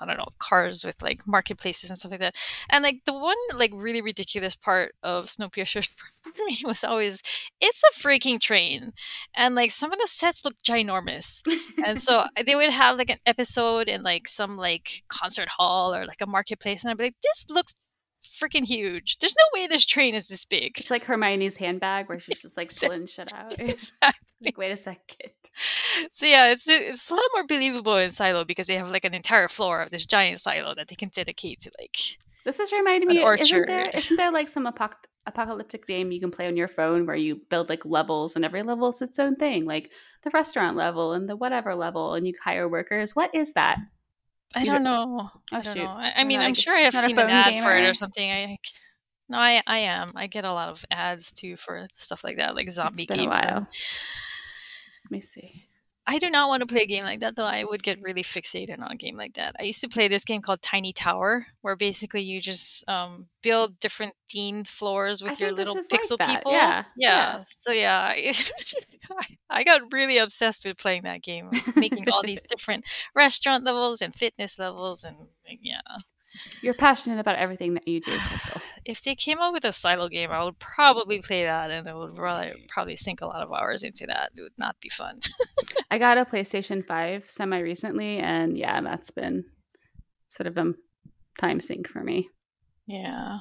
I 0.02 0.06
don't 0.06 0.18
know 0.18 0.30
cars 0.40 0.84
with 0.84 1.02
like 1.02 1.28
marketplaces 1.28 1.90
and 1.90 1.98
stuff 1.98 2.12
like 2.12 2.22
that. 2.22 2.36
And 2.70 2.84
like 2.84 3.02
the 3.06 3.14
one 3.14 3.38
like 3.56 3.72
really 3.74 4.02
ridiculous 4.02 4.56
part 4.56 4.96
of 5.04 5.26
Snowpiercer 5.26 5.86
for 6.24 6.46
me 6.46 6.58
was 6.66 6.84
always 6.84 7.22
it's 7.62 7.84
a 7.84 8.00
freaking 8.00 8.40
train, 8.40 8.94
and 9.36 9.54
like 9.54 9.72
some 9.72 9.94
of 9.94 10.00
the 10.00 10.08
sets 10.08 10.44
look 10.44 10.56
ginormous 10.64 11.42
and 11.86 12.02
so 12.02 12.24
they 12.46 12.56
would 12.56 12.72
have 12.72 12.98
like 12.98 13.12
an 13.12 13.20
episode 13.26 13.88
in 13.88 14.02
like 14.02 14.28
some 14.28 14.58
like 14.58 15.04
concert 15.08 15.50
hall 15.58 15.94
or 15.94 16.06
like 16.06 16.22
a 16.22 16.26
marketplace 16.26 16.84
and 16.84 16.92
i'd 16.92 16.98
be 16.98 17.06
like 17.06 17.16
this 17.22 17.46
looks 17.50 17.76
freaking 18.42 18.66
huge 18.66 19.18
there's 19.20 19.36
no 19.38 19.60
way 19.60 19.68
this 19.68 19.86
train 19.86 20.16
is 20.16 20.28
this 20.28 20.46
big 20.46 20.78
it's 20.78 20.90
like 20.90 21.04
Hermione's 21.04 21.58
handbag 21.58 22.10
where 22.10 22.20
she's 22.20 22.42
just 22.42 22.58
like 22.58 22.72
pulling 22.80 23.06
shit 23.06 23.32
out. 23.34 23.54
exactly 23.60 24.38
like, 24.44 24.58
wait 24.58 24.72
a 24.72 24.78
second. 24.78 25.32
so 26.10 26.26
yeah 26.26 26.52
it's 26.52 26.68
it's 26.68 27.10
a 27.10 27.14
lot 27.14 27.24
more 27.36 27.46
believable 27.46 27.98
in 27.98 28.12
silo 28.12 28.44
because 28.44 28.68
they 28.68 28.76
have 28.76 28.92
like 28.92 29.06
an 29.06 29.14
entire 29.14 29.48
floor 29.48 29.82
of 29.82 29.90
this 29.90 30.06
giant 30.06 30.40
silo 30.40 30.74
that 30.74 30.88
they 30.88 30.96
can 30.96 31.10
dedicate 31.10 31.60
to 31.62 31.72
like 31.80 31.98
This 32.44 32.60
is 32.60 32.72
reminding 32.72 33.08
me. 33.10 33.22
Isn't 33.22 33.68
there? 33.68 33.90
Isn't 33.94 34.18
there 34.18 34.32
like 34.32 34.50
some 34.50 34.66
apoc- 34.66 35.06
apocalyptic 35.28 35.86
game 35.86 36.12
you 36.12 36.20
can 36.20 36.32
play 36.32 36.48
on 36.48 36.58
your 36.58 36.68
phone 36.68 37.06
where 37.06 37.16
you 37.16 37.36
build 37.50 37.70
like 37.70 37.86
levels 37.86 38.36
and 38.36 38.44
every 38.44 38.64
level 38.64 38.90
is 38.90 39.02
its 39.02 39.20
own 39.20 39.36
thing, 39.36 39.66
like 39.66 39.92
the 40.24 40.32
restaurant 40.32 40.76
level 40.76 41.14
and 41.14 41.30
the 41.30 41.36
whatever 41.36 41.76
level, 41.76 42.16
and 42.16 42.26
you 42.28 42.34
hire 42.44 42.68
workers. 42.68 43.16
What 43.16 43.34
is 43.36 43.54
that? 43.54 43.78
I 44.56 44.64
don't 44.64 44.84
know. 44.84 45.30
Oh 45.32 45.42
i 45.52 45.62
don't 45.62 45.76
shoot! 45.76 45.84
know. 45.84 45.90
I, 45.90 46.14
I 46.18 46.24
mean 46.24 46.40
i'm 46.40 46.54
sure 46.54 46.76
i 46.76 46.82
have 46.82 46.94
seen 46.94 47.18
an 47.18 47.30
ad 47.30 47.58
for 47.64 47.76
it 47.76 47.84
or 47.84 47.94
something. 47.94 48.30
I 48.30 48.58
no 49.30 49.38
I, 49.38 49.62
I 49.66 49.78
am. 49.80 50.12
I 50.16 50.28
get 50.28 50.44
a 50.44 50.52
lot 50.52 50.70
of 50.70 50.84
ads 50.92 51.32
too 51.32 51.56
for 51.56 51.88
stuff 51.94 52.24
like 52.24 52.38
that 52.38 52.56
like 52.56 52.70
zombie 52.70 53.04
it's 53.04 53.10
been 53.10 53.20
a 53.20 53.24
games 53.24 53.42
Let 55.06 55.12
me 55.12 55.22
see. 55.22 55.66
I 56.08 56.18
do 56.18 56.30
not 56.30 56.50
want 56.50 56.62
to 56.62 56.68
play 56.68 56.82
a 56.82 56.88
game 56.88 57.04
like 57.04 57.20
that 57.20 57.36
though. 57.36 57.46
I 57.46 57.64
would 57.64 57.84
get 57.84 58.02
really 58.02 58.24
fixated 58.24 58.80
on 58.80 58.92
a 58.92 58.96
game 58.96 59.16
like 59.16 59.34
that. 59.36 59.56
I 59.60 59.64
used 59.64 59.82
to 59.82 59.88
play 59.88 60.08
this 60.08 60.26
game 60.26 60.42
called 60.42 60.62
Tiny 60.62 60.94
Tower, 60.94 61.46
where 61.62 61.76
basically 61.76 62.22
you 62.22 62.42
just 62.42 62.88
um, 62.90 63.28
build 63.44 63.80
different 63.80 64.14
themed 64.34 64.68
floors 64.68 65.22
with 65.22 65.34
I 65.34 65.46
your 65.46 65.52
little 65.52 65.78
is 65.78 65.92
like 65.92 66.02
pixel 66.02 66.18
people. 66.18 66.52
yeah, 66.52 66.86
yeah. 66.98 67.38
yeah. 67.38 67.44
So 67.46 67.72
yeah, 67.72 68.16
I- 69.50 69.64
got 69.64 69.94
really 69.94 70.18
obsessed 70.18 70.66
with 70.66 70.78
playing 70.78 71.04
that 71.04 71.22
game. 71.22 71.52
Making 71.76 72.10
all 72.10 72.24
these 72.24 72.42
different 72.50 72.84
restaurant 73.16 73.64
levels 73.64 74.02
and 74.02 74.16
fitness 74.16 74.58
levels, 74.58 75.04
and 75.04 75.16
yeah. 75.62 75.82
You're 76.62 76.74
passionate 76.74 77.20
about 77.20 77.36
everything 77.36 77.74
that 77.74 77.88
you 77.88 78.00
do, 78.00 78.12
Crystal. 78.12 78.62
If 78.84 79.04
they 79.04 79.14
came 79.14 79.38
out 79.38 79.54
with 79.54 79.64
a 79.64 79.72
silo 79.72 80.10
game, 80.10 80.32
I 80.32 80.44
would 80.44 80.58
probably 80.58 81.22
play 81.22 81.44
that, 81.44 81.70
and 81.70 81.88
I 81.88 81.94
would 81.94 82.16
probably 82.16 82.66
probably 82.68 82.96
sink 82.96 83.22
a 83.22 83.28
lot 83.28 83.42
of 83.42 83.54
hours 83.54 83.84
into 83.84 84.08
that. 84.08 84.32
It 84.36 84.42
would 84.42 84.58
not 84.58 84.80
be 84.80 84.90
fun. 84.90 85.20
I 85.92 86.00
got 86.00 86.18
a 86.18 86.26
PlayStation 86.26 86.84
5 86.86 87.30
semi 87.30 87.60
recently, 87.60 88.18
and 88.18 88.58
yeah, 88.58 88.82
that's 88.82 89.12
been 89.12 89.46
sort 90.30 90.48
of 90.48 90.58
a 90.58 90.74
time 91.38 91.62
sink 91.62 91.88
for 91.88 92.04
me. 92.04 92.30
Yeah. 92.88 93.40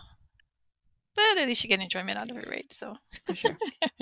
But 1.15 1.39
at 1.39 1.49
least 1.49 1.65
you 1.65 1.69
get 1.69 1.81
enjoyment 1.81 2.19
out 2.19 2.31
of 2.31 2.37
it, 2.37 2.49
right? 2.49 2.71
So, 2.71 2.93
For 3.27 3.35
sure. 3.35 3.59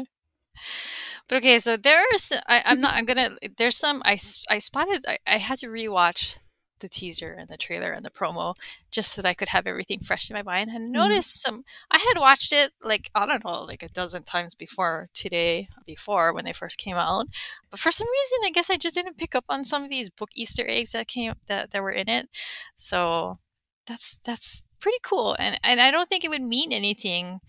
but 1.29 1.37
okay, 1.37 1.61
so 1.61 1.77
there's, 1.77 2.33
I, 2.49 2.63
I'm 2.65 2.81
not, 2.81 2.95
I'm 2.95 3.05
gonna, 3.05 3.31
there's 3.57 3.77
some, 3.77 4.03
I 4.05 4.19
I 4.51 4.59
spotted, 4.59 5.05
I, 5.07 5.19
I 5.27 5.39
had 5.39 5.61
to 5.61 5.69
rewatch 5.69 6.37
the 6.81 6.89
teaser 6.89 7.33
and 7.33 7.49
the 7.49 7.57
trailer 7.57 7.93
and 7.93 8.05
the 8.05 8.11
promo 8.11 8.55
just 8.91 9.13
so 9.13 9.23
that 9.23 9.29
I 9.29 9.35
could 9.35 9.49
have 9.49 9.67
everything 9.67 10.01
fresh 10.01 10.31
in 10.31 10.35
my 10.35 10.43
mind 10.43 10.71
and 10.71 10.85
mm-hmm. 10.85 10.93
noticed 10.93 11.41
some, 11.41 11.65
I 11.91 11.99
had 11.99 12.21
watched 12.21 12.53
it 12.53 12.73
like, 12.83 13.11
I 13.15 13.27
don't 13.27 13.45
know, 13.45 13.63
like 13.63 13.83
a 13.83 13.89
dozen 13.89 14.23
times 14.23 14.55
before 14.55 15.09
today, 15.15 15.69
before 15.87 16.33
when 16.33 16.45
they 16.45 16.53
first 16.53 16.79
came 16.79 16.97
out. 16.97 17.27
But 17.71 17.81
for 17.81 17.91
some 17.91 18.09
reason, 18.09 18.39
I 18.45 18.51
guess 18.51 18.71
I 18.71 18.77
just 18.77 18.95
didn't 18.95 19.19
pick 19.19 19.35
up 19.35 19.45
on 19.49 19.65
some 19.65 19.85
of 19.85 19.91
these 19.91 20.11
book 20.11 20.31
Easter 20.35 20.65
eggs 20.67 20.93
that 20.93 21.09
came, 21.09 21.35
that, 21.47 21.71
that 21.71 21.83
were 21.83 21.91
in 21.91 22.09
it. 22.09 22.29
So 22.77 23.39
that's, 23.87 24.19
that's 24.25 24.63
pretty 24.81 24.99
cool. 25.03 25.37
And, 25.39 25.59
and 25.63 25.81
I 25.81 25.91
don't 25.91 26.09
think 26.09 26.25
it 26.25 26.31
would 26.31 26.43
mean 26.43 26.73
anything 26.73 27.41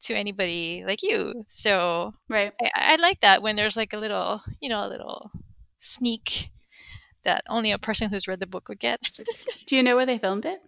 to 0.00 0.14
anybody 0.14 0.84
like 0.86 1.02
you. 1.02 1.44
So 1.48 2.14
right. 2.28 2.52
I, 2.62 2.94
I 2.94 2.96
like 2.96 3.20
that 3.20 3.42
when 3.42 3.56
there's 3.56 3.76
like 3.76 3.92
a 3.92 3.98
little, 3.98 4.42
you 4.60 4.68
know, 4.68 4.86
a 4.86 4.88
little 4.88 5.30
sneak 5.78 6.50
that 7.28 7.44
only 7.48 7.70
a 7.70 7.78
person 7.78 8.08
who's 8.10 8.26
read 8.26 8.40
the 8.40 8.46
book 8.46 8.68
would 8.68 8.80
get. 8.80 9.00
Do 9.66 9.76
you 9.76 9.82
know 9.82 9.94
where 9.96 10.06
they 10.06 10.18
filmed 10.18 10.46
it? 10.46 10.60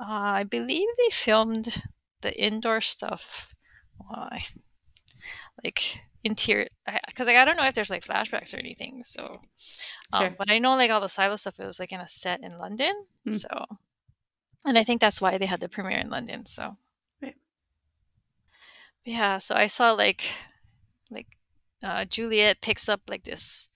Uh, 0.00 0.40
I 0.40 0.44
believe 0.44 0.88
they 0.96 1.10
filmed 1.10 1.82
the 2.22 2.32
indoor 2.42 2.80
stuff. 2.80 3.54
Well, 3.98 4.28
I, 4.32 4.40
like 5.62 6.00
interior, 6.24 6.68
because 7.06 7.26
like, 7.26 7.36
I 7.36 7.44
don't 7.44 7.56
know 7.56 7.66
if 7.66 7.74
there's 7.74 7.90
like 7.90 8.04
flashbacks 8.04 8.54
or 8.54 8.58
anything. 8.58 9.02
So, 9.04 9.38
um, 10.12 10.20
Sure. 10.22 10.34
but 10.38 10.50
I 10.50 10.58
know 10.58 10.76
like 10.76 10.90
all 10.90 11.00
the 11.00 11.08
silo 11.08 11.36
stuff. 11.36 11.58
It 11.60 11.66
was 11.66 11.80
like 11.80 11.92
in 11.92 12.00
a 12.00 12.08
set 12.08 12.40
in 12.42 12.58
London. 12.58 12.94
Hmm. 13.24 13.30
So, 13.30 13.66
and 14.64 14.78
I 14.78 14.84
think 14.84 15.00
that's 15.00 15.20
why 15.20 15.36
they 15.36 15.46
had 15.46 15.60
the 15.60 15.68
premiere 15.68 15.98
in 15.98 16.10
London. 16.10 16.46
So, 16.46 16.76
Right. 17.20 17.36
yeah. 19.04 19.38
So 19.38 19.54
I 19.54 19.66
saw 19.66 19.92
like, 19.92 20.30
like, 21.10 21.26
uh, 21.82 22.04
Juliet 22.04 22.60
picks 22.62 22.88
up 22.88 23.02
like 23.08 23.24
this, 23.24 23.68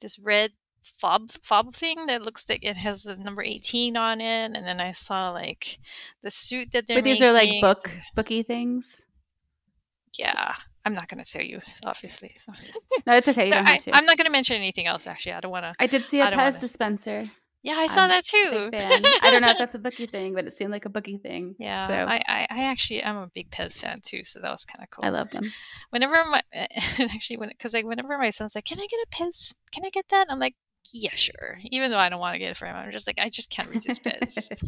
this 0.00 0.18
red 0.18 0.52
fob 1.00 1.30
fob 1.42 1.74
thing 1.74 2.06
that 2.06 2.22
looks 2.22 2.44
like 2.48 2.64
it 2.64 2.76
has 2.76 3.02
the 3.04 3.16
number 3.16 3.42
18 3.42 3.96
on 3.96 4.20
it 4.20 4.50
and 4.54 4.66
then 4.66 4.80
i 4.80 4.92
saw 4.92 5.30
like 5.30 5.78
the 6.22 6.30
suit 6.30 6.72
that 6.72 6.86
they're 6.86 6.98
But 6.98 7.04
these 7.04 7.22
are 7.22 7.32
like 7.32 7.60
book 7.60 7.78
booky 8.14 8.42
things. 8.42 9.06
yeah 10.18 10.54
i'm 10.84 10.92
not 10.92 11.08
going 11.08 11.22
to 11.22 11.30
tell 11.30 11.42
you 11.42 11.60
obviously 11.86 12.32
so. 12.36 12.52
No, 13.06 13.16
it's 13.16 13.28
okay. 13.28 13.46
You 13.46 13.52
don't 13.52 13.66
I, 13.66 13.72
have 13.72 13.84
to. 13.84 13.96
i'm 13.96 14.04
not 14.04 14.16
going 14.16 14.26
to 14.26 14.30
mention 14.32 14.56
anything 14.56 14.86
else 14.86 15.06
actually 15.06 15.32
i 15.32 15.40
don't 15.40 15.50
want 15.52 15.64
to 15.66 15.72
I 15.78 15.86
did 15.86 16.04
see 16.06 16.20
a 16.20 16.26
Pez 16.26 16.60
dispenser. 16.60 17.24
yeah 17.62 17.74
i 17.74 17.86
saw 17.86 18.02
I'm 18.02 18.10
that 18.10 18.24
too 18.24 18.70
I 19.22 19.30
don't 19.30 19.42
know 19.42 19.50
if 19.50 19.58
that's 19.58 19.74
a 19.74 19.78
booky 19.86 20.06
thing, 20.06 20.34
but 20.34 20.46
it 20.46 20.52
seemed 20.52 20.72
like 20.72 20.84
a 20.86 20.88
booky 20.88 21.16
thing. 21.18 21.54
yeah 21.58 21.86
So 21.86 21.94
I, 21.94 22.20
I 22.28 22.46
i 22.50 22.64
actually 22.64 23.04
i'm 23.04 23.16
a 23.16 23.30
big 23.34 23.50
pez 23.50 23.80
fan 23.80 24.00
too 24.04 24.22
so 24.24 24.40
that 24.40 24.50
was 24.50 24.64
kind 24.64 24.82
of 24.82 24.90
cool 24.90 25.04
I 25.04 25.10
love 25.10 25.30
them. 25.30 25.44
whenever 25.90 26.16
my 26.30 26.42
actually 27.14 27.36
when 27.38 27.48
because 27.50 27.72
like 27.74 27.84
whenever 27.86 28.16
my 28.18 28.30
son's 28.30 28.54
like 28.54 28.64
can 28.64 28.78
i 28.80 28.86
get 28.86 29.00
a 29.06 29.08
pez 29.16 29.54
can 29.72 29.84
i 29.84 29.90
get 29.90 30.08
that 30.10 30.26
i'm 30.30 30.38
like 30.38 30.54
yeah 30.92 31.14
sure 31.14 31.58
even 31.70 31.90
though 31.90 31.98
i 31.98 32.08
don't 32.08 32.20
want 32.20 32.34
to 32.34 32.38
get 32.38 32.50
it 32.50 32.56
for 32.56 32.66
him 32.66 32.76
i'm 32.76 32.90
just 32.90 33.06
like 33.06 33.20
i 33.20 33.28
just 33.28 33.50
can't 33.50 33.70
resist 33.70 34.02
pez 34.02 34.62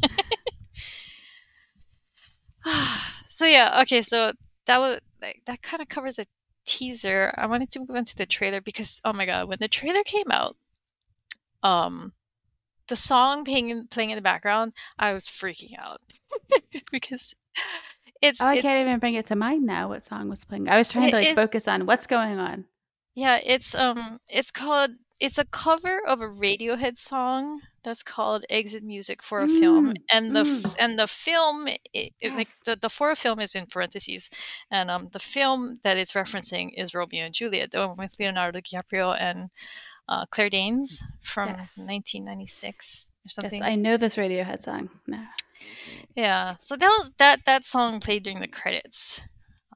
so 3.29 3.47
yeah 3.47 3.79
okay 3.83 4.01
so 4.01 4.33
that 4.67 4.79
was 4.79 5.01
like 5.21 5.43
that 5.47 5.63
kind 5.63 5.81
of 5.81 5.89
covers 5.89 6.19
a 6.19 6.25
teaser 6.65 7.35
i 7.37 7.47
wanted 7.47 7.71
to 7.71 7.81
move 7.81 7.91
into 7.97 8.15
the 8.15 8.27
trailer 8.27 8.61
because 8.61 9.01
oh 9.05 9.13
my 9.13 9.27
god 9.27 9.49
when 9.49 9.59
the 9.59 9.69
trailer 9.69 10.03
came 10.05 10.31
out 10.31 10.57
um 11.63 12.13
the 12.89 12.97
song 12.97 13.45
playing 13.45 13.71
in, 13.71 13.87
playing 13.89 14.11
in 14.11 14.17
the 14.17 14.23
background 14.23 14.73
i 14.99 15.13
was 15.13 15.27
freaking 15.27 15.77
out 15.79 16.01
because 16.93 17.35
it's 18.21 18.41
Oh, 18.41 18.49
I 18.49 18.55
it's 18.55 18.63
can't 18.63 18.79
even 18.79 19.01
bring 19.01 19.15
it 19.15 19.27
to 19.27 19.37
mind 19.37 19.65
now 19.67 19.89
what 19.89 20.05
song 20.05 20.29
was 20.29 20.45
playing. 20.45 20.69
I 20.69 20.79
was 20.79 20.89
trying 20.89 21.11
to 21.11 21.17
like 21.17 21.27
is- 21.27 21.35
focus 21.35 21.67
on 21.67 21.87
what's 21.87 22.07
going 22.07 22.39
on. 22.39 22.65
Yeah, 23.15 23.41
it's 23.45 23.75
um 23.75 24.21
it's 24.31 24.51
called 24.51 24.93
it's 25.23 25.39
a 25.39 25.45
cover 25.45 26.01
of 26.07 26.21
a 26.21 26.27
Radiohead 26.27 26.99
song 26.99 27.63
that's 27.85 28.03
called 28.03 28.45
Exit 28.51 28.83
Music 28.83 29.23
for 29.23 29.41
a 29.41 29.49
Film 29.49 29.95
Mm, 29.95 29.97
and 30.13 30.37
the 30.37 30.43
mm. 30.43 30.75
and 30.79 30.99
the 30.99 31.07
film 31.07 31.69
i 31.69 31.79
it, 31.93 32.13
like 32.35 32.49
the, 32.65 32.77
the 32.77 32.89
for 32.89 33.11
a 33.11 33.17
film 33.17 33.39
is 33.39 33.55
in 33.55 33.67
parentheses 33.67 34.31
and 34.71 34.91
um 34.91 35.09
the 35.13 35.19
film 35.21 35.81
that 35.85 35.97
it's 35.97 36.13
referencing 36.13 36.71
is 36.77 36.95
Romeo 36.95 37.25
and 37.25 37.35
Juliet 37.35 37.71
the 37.71 37.87
one 37.87 37.97
with 37.97 38.19
Leonardo 38.19 38.61
DiCaprio 38.61 39.17
and 39.19 39.51
uh, 40.09 40.27
Claire 40.27 40.51
Danes 40.51 41.05
from 41.23 41.49
Yes. 41.51 41.79
1996 41.79 43.13
or 43.25 43.29
something. 43.29 43.61
Yes, 43.61 43.63
I 43.63 43.77
know 43.77 43.97
this 43.97 44.17
Radiohead 44.17 44.63
song. 44.63 44.91
No. 45.07 45.23
Yeah, 46.15 46.57
so 46.61 46.77
that 46.77 46.89
was 46.99 47.13
that 47.19 47.45
that 47.47 47.65
song 47.65 48.01
played 48.01 48.25
during 48.25 48.41
the 48.41 48.49
credits. 48.49 49.21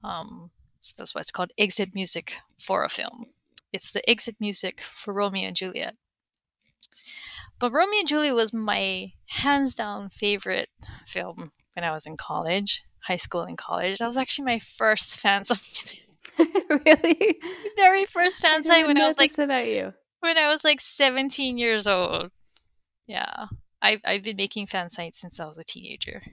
Um, 0.03 0.51
so 0.81 0.95
that's 0.99 1.15
why 1.15 1.21
it's 1.21 1.31
called 1.31 1.53
exit 1.57 1.95
music 1.95 2.35
for 2.61 2.85
a 2.85 2.89
film. 2.89 3.27
It's 3.77 3.93
the 3.93 4.09
exit 4.09 4.37
music 4.41 4.81
for 4.81 5.12
Romeo 5.12 5.49
and 5.49 5.57
Juliet. 5.57 5.95
But 7.59 7.73
Romeo 7.73 8.01
and 8.01 8.09
Juliet 8.09 8.35
was 8.35 8.53
my 8.53 9.12
hands 9.29 9.75
down 9.75 10.09
favorite 10.09 10.71
film 11.07 11.53
when 11.75 11.85
I 11.85 11.93
was 11.93 12.07
in 12.07 12.17
college, 12.17 12.85
high 13.05 13.17
school 13.17 13.43
and 13.43 13.59
college. 13.59 13.99
That 13.99 14.07
was 14.07 14.17
actually 14.17 14.47
my 14.47 14.59
first 14.59 15.19
fan 15.21 15.45
site. 15.45 16.01
really? 16.87 17.37
very 17.77 18.05
first 18.07 18.41
fan 18.41 18.62
site 18.62 18.87
when 18.87 18.99
I 18.99 19.07
was 19.07 19.19
like 19.19 19.37
about 19.39 19.67
you. 19.67 19.93
when 20.21 20.37
I 20.37 20.49
was 20.49 20.65
like 20.65 20.81
17 20.81 21.59
years 21.59 21.87
old. 21.87 22.31
Yeah. 23.07 23.47
I've, 23.83 24.01
I've 24.05 24.23
been 24.23 24.37
making 24.37 24.67
fan 24.67 24.89
sites 24.89 25.21
since 25.21 25.39
I 25.39 25.47
was 25.47 25.59
a 25.59 25.65
teenager. 25.65 26.23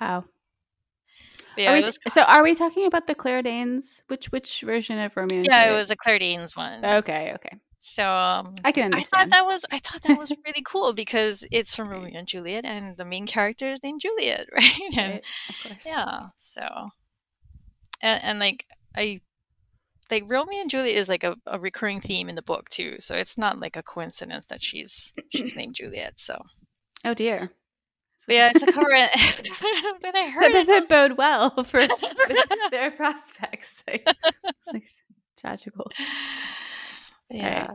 Wow. 0.00 0.24
Yeah, 1.56 1.74
we 1.74 1.90
so 2.08 2.22
are 2.22 2.42
we 2.42 2.54
talking 2.54 2.86
about 2.86 3.06
the 3.06 3.14
Claire 3.14 3.42
Danes? 3.42 4.02
Which 4.08 4.32
which 4.32 4.62
version 4.62 4.98
of 4.98 5.16
Romeo 5.16 5.38
and 5.38 5.46
yeah, 5.46 5.70
it 5.70 5.74
was 5.74 5.90
a 5.90 5.96
Claire 5.96 6.18
Danes 6.18 6.56
one. 6.56 6.84
Okay, 6.84 7.32
okay. 7.34 7.58
So 7.78 8.08
um, 8.08 8.54
I 8.64 8.70
can 8.70 8.94
I 8.94 9.00
thought 9.00 9.28
that 9.30 9.44
was 9.44 9.66
I 9.72 9.78
thought 9.78 10.02
that 10.02 10.16
was 10.16 10.30
really 10.46 10.62
cool 10.64 10.92
because 10.94 11.44
it's 11.50 11.74
from 11.74 11.88
Romeo 11.88 12.16
and 12.16 12.28
Juliet, 12.28 12.64
and 12.64 12.96
the 12.96 13.04
main 13.04 13.26
character 13.26 13.70
is 13.70 13.82
named 13.82 14.00
Juliet, 14.00 14.46
right? 14.56 14.80
And 14.96 15.12
right? 15.14 15.24
Of 15.48 15.62
course. 15.62 15.86
yeah, 15.86 16.28
so 16.36 16.90
and 18.00 18.22
and 18.22 18.38
like 18.38 18.66
I 18.96 19.20
like 20.10 20.24
Romeo 20.28 20.60
and 20.60 20.70
Juliet 20.70 20.96
is 20.96 21.08
like 21.08 21.24
a, 21.24 21.36
a 21.46 21.58
recurring 21.58 22.00
theme 22.00 22.28
in 22.28 22.34
the 22.34 22.42
book 22.42 22.68
too, 22.68 22.96
so 23.00 23.16
it's 23.16 23.36
not 23.36 23.58
like 23.58 23.76
a 23.76 23.82
coincidence 23.82 24.46
that 24.46 24.62
she's 24.62 25.12
she's 25.30 25.56
named 25.56 25.74
Juliet. 25.74 26.20
So 26.20 26.42
Oh 27.04 27.14
dear. 27.14 27.50
Yeah, 28.28 28.50
it's 28.54 28.62
a 28.62 28.70
current. 28.72 29.10
but 30.02 30.14
I 30.14 30.28
heard 30.28 30.42
That 30.44 30.50
it, 30.50 30.52
doesn't 30.52 30.88
bode 30.88 31.18
well 31.18 31.50
for 31.64 31.80
their 32.70 32.90
prospects. 32.92 33.82
Like, 33.86 34.06
it's 34.44 34.72
like 34.72 34.86
tragical. 35.38 35.90
yeah. 37.30 37.68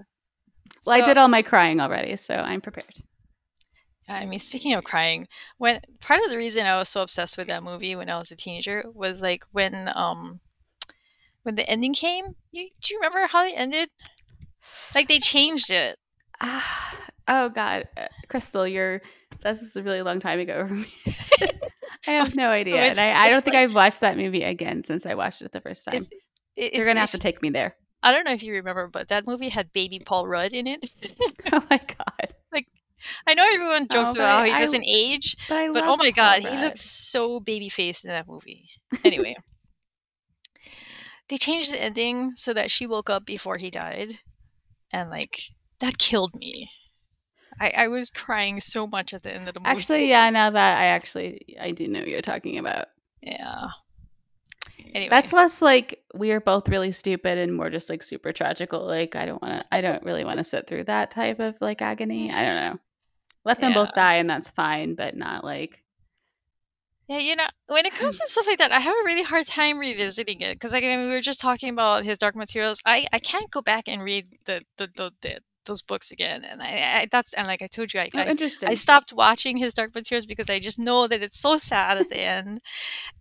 Well, 0.86 0.96
I 1.02 1.06
did 1.06 1.18
all 1.18 1.28
my 1.28 1.42
crying 1.42 1.80
already, 1.80 2.16
so 2.16 2.36
I'm 2.36 2.62
prepared. 2.62 2.94
I 4.10 4.26
mean, 4.26 4.40
speaking 4.40 4.74
of 4.74 4.86
crying, 4.86 5.28
when 5.58 5.82
part 6.00 6.22
of 6.24 6.30
the 6.30 6.38
reason 6.38 6.66
I 6.66 6.78
was 6.78 6.88
so 6.88 7.02
obsessed 7.02 7.38
with 7.38 7.50
that 7.50 7.62
movie 7.64 7.96
when 7.96 8.10
I 8.10 8.18
was 8.18 8.32
a 8.32 8.38
teenager 8.38 8.86
was 8.94 9.22
like 9.22 9.44
when 9.52 9.90
um 9.94 10.40
when 11.44 11.56
the 11.56 11.70
ending 11.70 11.94
came. 11.94 12.36
You 12.52 12.70
do 12.82 12.94
you 12.94 13.00
remember 13.00 13.28
how 13.28 13.46
it 13.46 13.52
ended? 13.56 13.90
Like 14.96 15.10
they 15.10 15.20
changed 15.20 15.72
it. 15.72 15.98
Ah, 16.40 17.08
oh 17.28 17.50
God, 17.50 17.90
Uh, 17.98 18.06
Crystal, 18.30 18.66
you're. 18.68 19.02
This 19.44 19.62
is 19.62 19.76
a 19.76 19.84
really 19.84 20.02
long 20.02 20.20
time 20.20 20.40
ago 20.40 20.68
for 20.68 20.74
me. 20.74 20.88
I 22.08 22.12
have 22.12 22.36
no 22.36 22.50
idea, 22.62 22.76
it's- 22.78 22.98
and 22.98 23.06
I, 23.18 23.26
I 23.26 23.30
don't 23.30 23.44
think 23.44 23.56
like- 23.56 23.64
I've 23.64 23.76
watched 23.76 24.02
that 24.02 24.18
movie 24.18 24.44
again 24.44 24.84
since 24.84 25.06
I 25.06 25.14
watched 25.16 25.42
it 25.42 25.52
the 25.52 25.62
first 25.62 25.86
time. 25.86 25.96
It's- 25.96 26.10
it- 26.56 26.74
You're 26.74 26.86
gonna 26.86 27.00
have 27.00 27.12
to 27.12 27.20
take 27.20 27.42
me 27.42 27.50
there. 27.50 27.76
I 28.04 28.12
don't 28.12 28.24
know 28.26 28.32
if 28.34 28.44
you 28.44 28.54
remember, 28.54 28.88
but 28.88 29.08
that 29.10 29.26
movie 29.28 29.50
had 29.50 29.74
baby 29.74 30.00
Paul 30.00 30.28
Rudd 30.28 30.54
in 30.54 30.68
it. 30.68 30.86
Oh 31.52 31.64
my 31.70 31.78
God! 31.78 32.32
Like, 32.54 32.68
I 33.26 33.34
know 33.34 33.46
everyone 33.52 33.88
jokes 33.88 34.12
Oh, 34.12 34.20
about 34.20 34.40
how 34.40 34.46
he 34.46 34.52
I- 34.52 34.60
doesn't 34.60 34.86
age, 34.86 35.36
But 35.50 35.74
but 35.74 35.84
oh 35.84 35.98
my 35.98 36.12
Paul 36.12 36.40
god, 36.42 36.44
he 36.44 36.56
looks 36.58 36.82
so 36.82 37.40
baby 37.40 37.70
faced 37.70 38.06
in 38.06 38.12
that 38.12 38.28
movie. 38.28 38.70
Anyway, 39.04 39.36
they 41.30 41.38
changed 41.38 41.74
the 41.74 41.82
ending 41.82 42.34
so 42.36 42.54
that 42.54 42.72
she 42.72 42.88
woke 42.88 43.10
up 43.10 43.26
before 43.26 43.58
he 43.58 43.70
died. 43.70 44.20
and 44.92 45.10
like 45.10 45.38
that 45.80 45.98
killed 45.98 46.36
me. 46.36 46.70
I, 47.60 47.70
I 47.76 47.88
was 47.88 48.10
crying 48.10 48.60
so 48.60 48.88
much 48.88 49.14
at 49.14 49.24
the 49.24 49.34
end 49.34 49.48
of 49.48 49.54
the 49.54 49.60
movie. 49.60 49.70
Actually, 49.70 50.10
yeah. 50.10 50.30
Now 50.30 50.50
that 50.50 50.78
I 50.78 50.86
actually 50.86 51.58
I 51.60 51.72
do 51.72 51.88
know 51.88 52.00
what 52.00 52.08
you're 52.08 52.22
talking 52.22 52.58
about. 52.58 52.88
yeah. 53.22 53.70
Anyway, 54.94 55.10
That's 55.10 55.34
less 55.34 55.62
like 55.62 56.04
we 56.14 56.32
are 56.32 56.40
both 56.40 56.70
really 56.70 56.92
stupid 56.92 57.38
and 57.38 57.54
more 57.54 57.70
just 57.70 57.90
like 57.90 58.04
super 58.04 58.32
tragical. 58.32 58.86
Like 58.86 59.16
I 59.16 59.26
don't 59.26 59.42
want 59.42 59.60
to. 59.60 59.66
I 59.72 59.82
don't 59.82 60.04
really 60.04 60.24
want 60.24 60.38
to 60.38 60.44
sit 60.44 60.68
through 60.68 60.86
that 60.86 61.12
type 61.12 61.40
of 61.40 61.56
like 61.60 61.82
agony. 61.82 62.32
I 62.32 62.46
don't 62.46 62.56
know. 62.56 62.80
Let 63.44 63.60
them 63.60 63.74
both 63.74 63.94
die 63.94 64.16
and 64.16 64.30
that's 64.30 64.52
fine, 64.52 64.96
but 64.96 65.16
not 65.16 65.44
like 65.44 65.84
Yeah, 67.08 67.20
you 67.20 67.36
know, 67.36 67.48
when 67.68 67.86
it 67.86 67.94
comes 67.94 68.20
to 68.20 68.28
stuff 68.28 68.48
like 68.48 68.58
that, 68.58 68.72
I 68.74 68.80
have 68.80 68.94
a 68.94 69.06
really 69.06 69.24
hard 69.24 69.48
time 69.48 69.80
revisiting 69.80 70.42
it 70.42 70.56
because, 70.56 70.74
like, 70.74 70.84
I 70.84 70.88
mean, 70.88 71.08
we 71.08 71.14
were 71.16 71.22
just 71.22 71.40
talking 71.40 71.70
about 71.70 72.04
his 72.04 72.18
Dark 72.18 72.36
Materials. 72.36 72.82
I 72.86 73.08
I 73.14 73.20
can't 73.20 73.50
go 73.50 73.62
back 73.62 73.88
and 73.88 74.04
read 74.04 74.28
the 74.46 74.62
the, 74.78 74.90
the, 74.96 75.12
the 75.22 75.40
those 75.68 75.82
books 75.84 76.12
again, 76.12 76.44
and 76.44 76.62
I, 76.62 77.02
I 77.02 77.08
that's 77.12 77.34
and 77.34 77.48
like 77.48 77.62
I 77.62 77.68
told 77.68 77.94
you, 77.94 78.00
I, 78.02 78.10
oh, 78.14 78.20
I. 78.28 78.34
I 78.66 78.74
stopped 78.76 79.14
watching 79.14 79.58
his 79.58 79.74
Dark 79.74 79.96
Materials 79.96 80.26
because 80.26 80.50
I 80.50 80.60
just 80.60 80.80
know 80.80 81.08
that 81.08 81.22
it's 81.22 81.40
so 81.40 81.58
sad 81.58 81.98
at 81.98 82.10
the 82.10 82.20
end, 82.20 82.62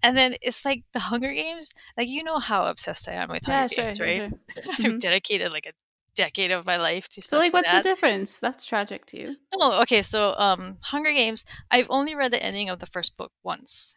and 0.03 0.17
then 0.17 0.37
it's 0.43 0.65
like 0.65 0.85
the 0.93 1.01
Hunger 1.01 1.33
Games. 1.33 1.71
Like 1.97 2.09
you 2.09 2.25
know 2.25 2.39
how 2.39 2.67
obsessed 2.67 3.09
I 3.09 3.13
am 3.15 3.31
with 3.31 3.47
yeah, 3.47 3.67
Hunger 3.67 3.69
sure, 3.69 3.91
Games, 3.91 4.01
right? 4.01 4.25
sure. 4.25 4.31
I've 4.85 4.99
Mhm. 4.99 5.01
dedicated 5.01 5.53
like 5.53 5.67
a 5.67 5.73
decade 6.15 6.51
of 6.53 6.67
my 6.67 6.77
life 6.77 7.09
to 7.11 7.23
So 7.23 7.39
like 7.39 7.53
what's 7.53 7.71
that. 7.71 7.83
the 7.83 7.89
difference? 7.91 8.39
That's 8.39 8.65
tragic 8.65 9.05
to 9.07 9.19
you. 9.21 9.37
Oh, 9.53 9.81
okay. 9.83 10.03
So, 10.03 10.35
um, 10.39 10.79
Hunger 10.85 11.13
Games. 11.13 11.45
I've 11.71 11.89
only 11.91 12.15
read 12.15 12.31
the 12.33 12.43
ending 12.43 12.69
of 12.69 12.79
the 12.79 12.87
first 12.87 13.17
book 13.17 13.33
once. 13.43 13.97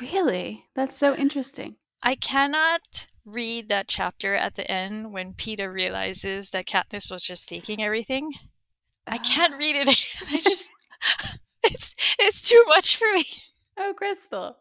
Really? 0.00 0.66
That's 0.74 0.96
so 0.96 1.14
interesting. 1.14 1.76
I 2.02 2.14
cannot 2.14 3.06
read 3.24 3.68
that 3.68 3.88
chapter 3.88 4.34
at 4.34 4.54
the 4.54 4.70
end 4.70 5.12
when 5.12 5.34
Peeta 5.34 5.72
realizes 5.72 6.50
that 6.50 6.66
Katniss 6.66 7.10
was 7.10 7.24
just 7.24 7.48
faking 7.48 7.82
everything. 7.82 8.32
I 9.06 9.18
can't 9.18 9.56
read 9.58 9.76
it 9.76 9.82
again. 9.88 10.28
I 10.34 10.40
just 10.40 10.70
it's 11.64 11.94
it's 12.18 12.40
too 12.48 12.62
much 12.68 12.96
for 12.96 13.12
me. 13.14 13.24
Oh, 13.76 13.92
Crystal. 13.96 14.56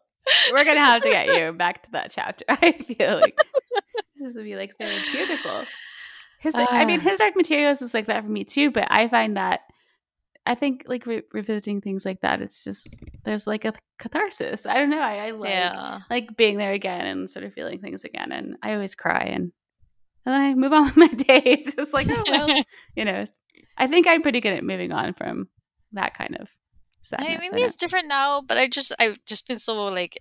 We're 0.52 0.66
gonna 0.66 0.84
have 0.84 1.02
to 1.04 1.10
get 1.10 1.28
you 1.38 1.54
back 1.54 1.84
to 1.84 1.92
that 1.92 2.12
chapter. 2.12 2.44
I 2.50 2.74
feel 2.74 3.20
like 3.22 3.38
this 4.20 4.36
would 4.36 4.44
be 4.44 4.56
like 4.56 4.78
therapeutical. 4.78 5.66
His, 6.40 6.54
I 6.56 6.86
mean, 6.86 7.00
Ah. 7.00 7.04
his 7.04 7.18
dark 7.18 7.36
materials 7.36 7.82
is 7.82 7.96
like 7.96 8.06
that 8.08 8.24
for 8.24 8.30
me 8.30 8.44
too. 8.44 8.70
But 8.70 8.88
I 8.92 9.08
find 9.08 9.38
that 9.38 9.62
I 10.48 10.56
think 10.56 10.84
like 10.88 11.06
re- 11.06 11.24
revisiting 11.34 11.82
things 11.82 12.06
like 12.06 12.22
that, 12.22 12.42
it's 12.42 12.64
just 12.64 13.00
there's 13.24 13.46
like 13.48 13.66
a 13.66 13.74
catharsis. 14.00 14.66
I 14.66 14.76
don't 14.76 14.90
know. 14.90 15.02
I, 15.02 15.28
I 15.28 15.32
like 15.32 15.50
yeah. 15.50 16.00
like 16.10 16.36
being 16.38 16.58
there 16.58 16.74
again 16.74 17.06
and 17.06 17.30
sort 17.30 17.46
of 17.46 17.54
feeling 17.54 17.80
things 17.80 18.04
again. 18.04 18.32
And 18.32 18.56
I 18.64 18.74
always 18.74 18.96
cry 18.96 19.24
and 19.34 19.52
and 20.26 20.34
then 20.34 20.42
I 20.42 20.54
move 20.56 20.74
on 20.74 20.84
with 20.86 20.98
my 20.98 21.08
day. 21.08 21.42
It's 21.46 21.76
just 21.76 21.94
like 21.94 22.08
oh 22.10 22.24
well, 22.28 22.64
you 22.96 23.06
know. 23.06 23.26
I 23.80 23.86
think 23.86 24.08
I'm 24.08 24.24
pretty 24.24 24.42
good 24.42 24.54
at 24.54 24.64
moving 24.64 24.92
on 24.92 25.14
from 25.14 25.50
that 25.92 26.16
kind 26.18 26.36
of 26.40 26.50
sadness. 27.02 27.30
I 27.30 27.38
maybe 27.38 27.62
it's 27.62 27.76
different 27.76 28.08
now, 28.08 28.42
but 28.42 28.58
I 28.58 28.68
just 28.68 28.92
I've 29.00 29.24
just 29.26 29.48
been 29.48 29.60
so 29.60 29.86
like 29.86 30.20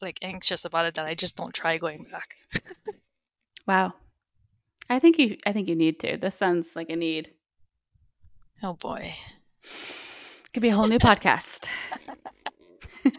like 0.00 0.18
anxious 0.22 0.64
about 0.64 0.86
it 0.86 0.94
that 0.94 1.04
I 1.04 1.14
just 1.14 1.36
don't 1.36 1.52
try 1.52 1.76
going 1.76 2.06
back. 2.10 2.36
Wow. 3.66 3.94
I 4.88 4.98
think 4.98 5.18
you 5.18 5.36
I 5.46 5.52
think 5.52 5.68
you 5.68 5.76
need 5.76 6.00
to. 6.00 6.16
This 6.16 6.34
sounds 6.34 6.70
like 6.74 6.90
a 6.90 6.96
need. 6.96 7.30
Oh 8.62 8.74
boy. 8.74 9.14
Could 10.52 10.62
be 10.62 10.68
a 10.70 10.74
whole 10.74 10.88
new 10.88 10.98
podcast. 10.98 11.68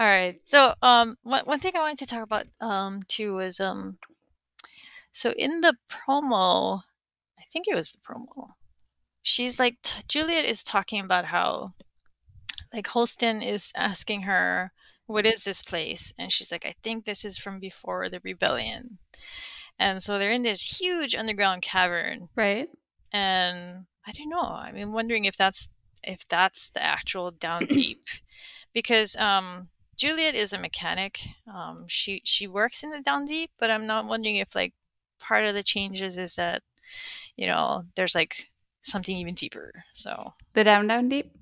All 0.00 0.08
right. 0.08 0.38
So, 0.44 0.74
um, 0.82 1.16
one 1.22 1.44
one 1.44 1.60
thing 1.60 1.72
I 1.76 1.80
wanted 1.80 1.98
to 1.98 2.06
talk 2.06 2.22
about, 2.24 2.46
um, 2.60 3.02
too 3.08 3.34
was, 3.34 3.60
um, 3.60 3.98
so 5.12 5.32
in 5.32 5.60
the 5.60 5.76
promo, 5.88 6.82
I 7.38 7.42
think 7.52 7.66
it 7.68 7.76
was 7.76 7.92
the 7.92 7.98
promo. 8.00 8.48
She's 9.22 9.58
like, 9.60 9.76
t- 9.82 10.02
Juliet 10.08 10.44
is 10.44 10.62
talking 10.62 11.04
about 11.04 11.26
how, 11.26 11.74
like, 12.72 12.88
Holston 12.88 13.40
is 13.42 13.72
asking 13.76 14.22
her, 14.22 14.72
"What 15.06 15.26
is 15.26 15.44
this 15.44 15.62
place?" 15.62 16.12
And 16.18 16.32
she's 16.32 16.50
like, 16.50 16.66
"I 16.66 16.74
think 16.82 17.04
this 17.04 17.24
is 17.24 17.38
from 17.38 17.60
before 17.60 18.08
the 18.08 18.20
rebellion." 18.24 18.98
And 19.78 20.02
so 20.02 20.18
they're 20.18 20.32
in 20.32 20.42
this 20.42 20.80
huge 20.80 21.14
underground 21.14 21.62
cavern, 21.62 22.28
Right? 22.34 22.68
and 23.12 23.86
I 24.06 24.12
don't 24.12 24.28
know. 24.28 24.42
I 24.42 24.72
mean, 24.72 24.92
wondering 24.92 25.24
if 25.24 25.36
that's 25.36 25.68
if 26.02 26.26
that's 26.28 26.70
the 26.70 26.82
actual 26.82 27.30
down 27.30 27.64
deep, 27.70 28.04
because 28.72 29.16
um, 29.16 29.68
Juliet 29.96 30.34
is 30.34 30.52
a 30.52 30.58
mechanic. 30.58 31.20
Um, 31.52 31.84
she 31.86 32.20
she 32.24 32.46
works 32.46 32.82
in 32.82 32.90
the 32.90 33.00
down 33.00 33.24
deep, 33.24 33.50
but 33.60 33.70
I'm 33.70 33.86
not 33.86 34.06
wondering 34.06 34.36
if 34.36 34.54
like 34.54 34.74
part 35.20 35.44
of 35.44 35.54
the 35.54 35.62
changes 35.62 36.16
is 36.16 36.34
that 36.36 36.62
you 37.36 37.46
know 37.46 37.84
there's 37.94 38.14
like 38.14 38.50
something 38.82 39.16
even 39.16 39.34
deeper. 39.34 39.84
So 39.92 40.34
The 40.54 40.64
down 40.64 40.88
down 40.88 41.08
deep. 41.08 41.32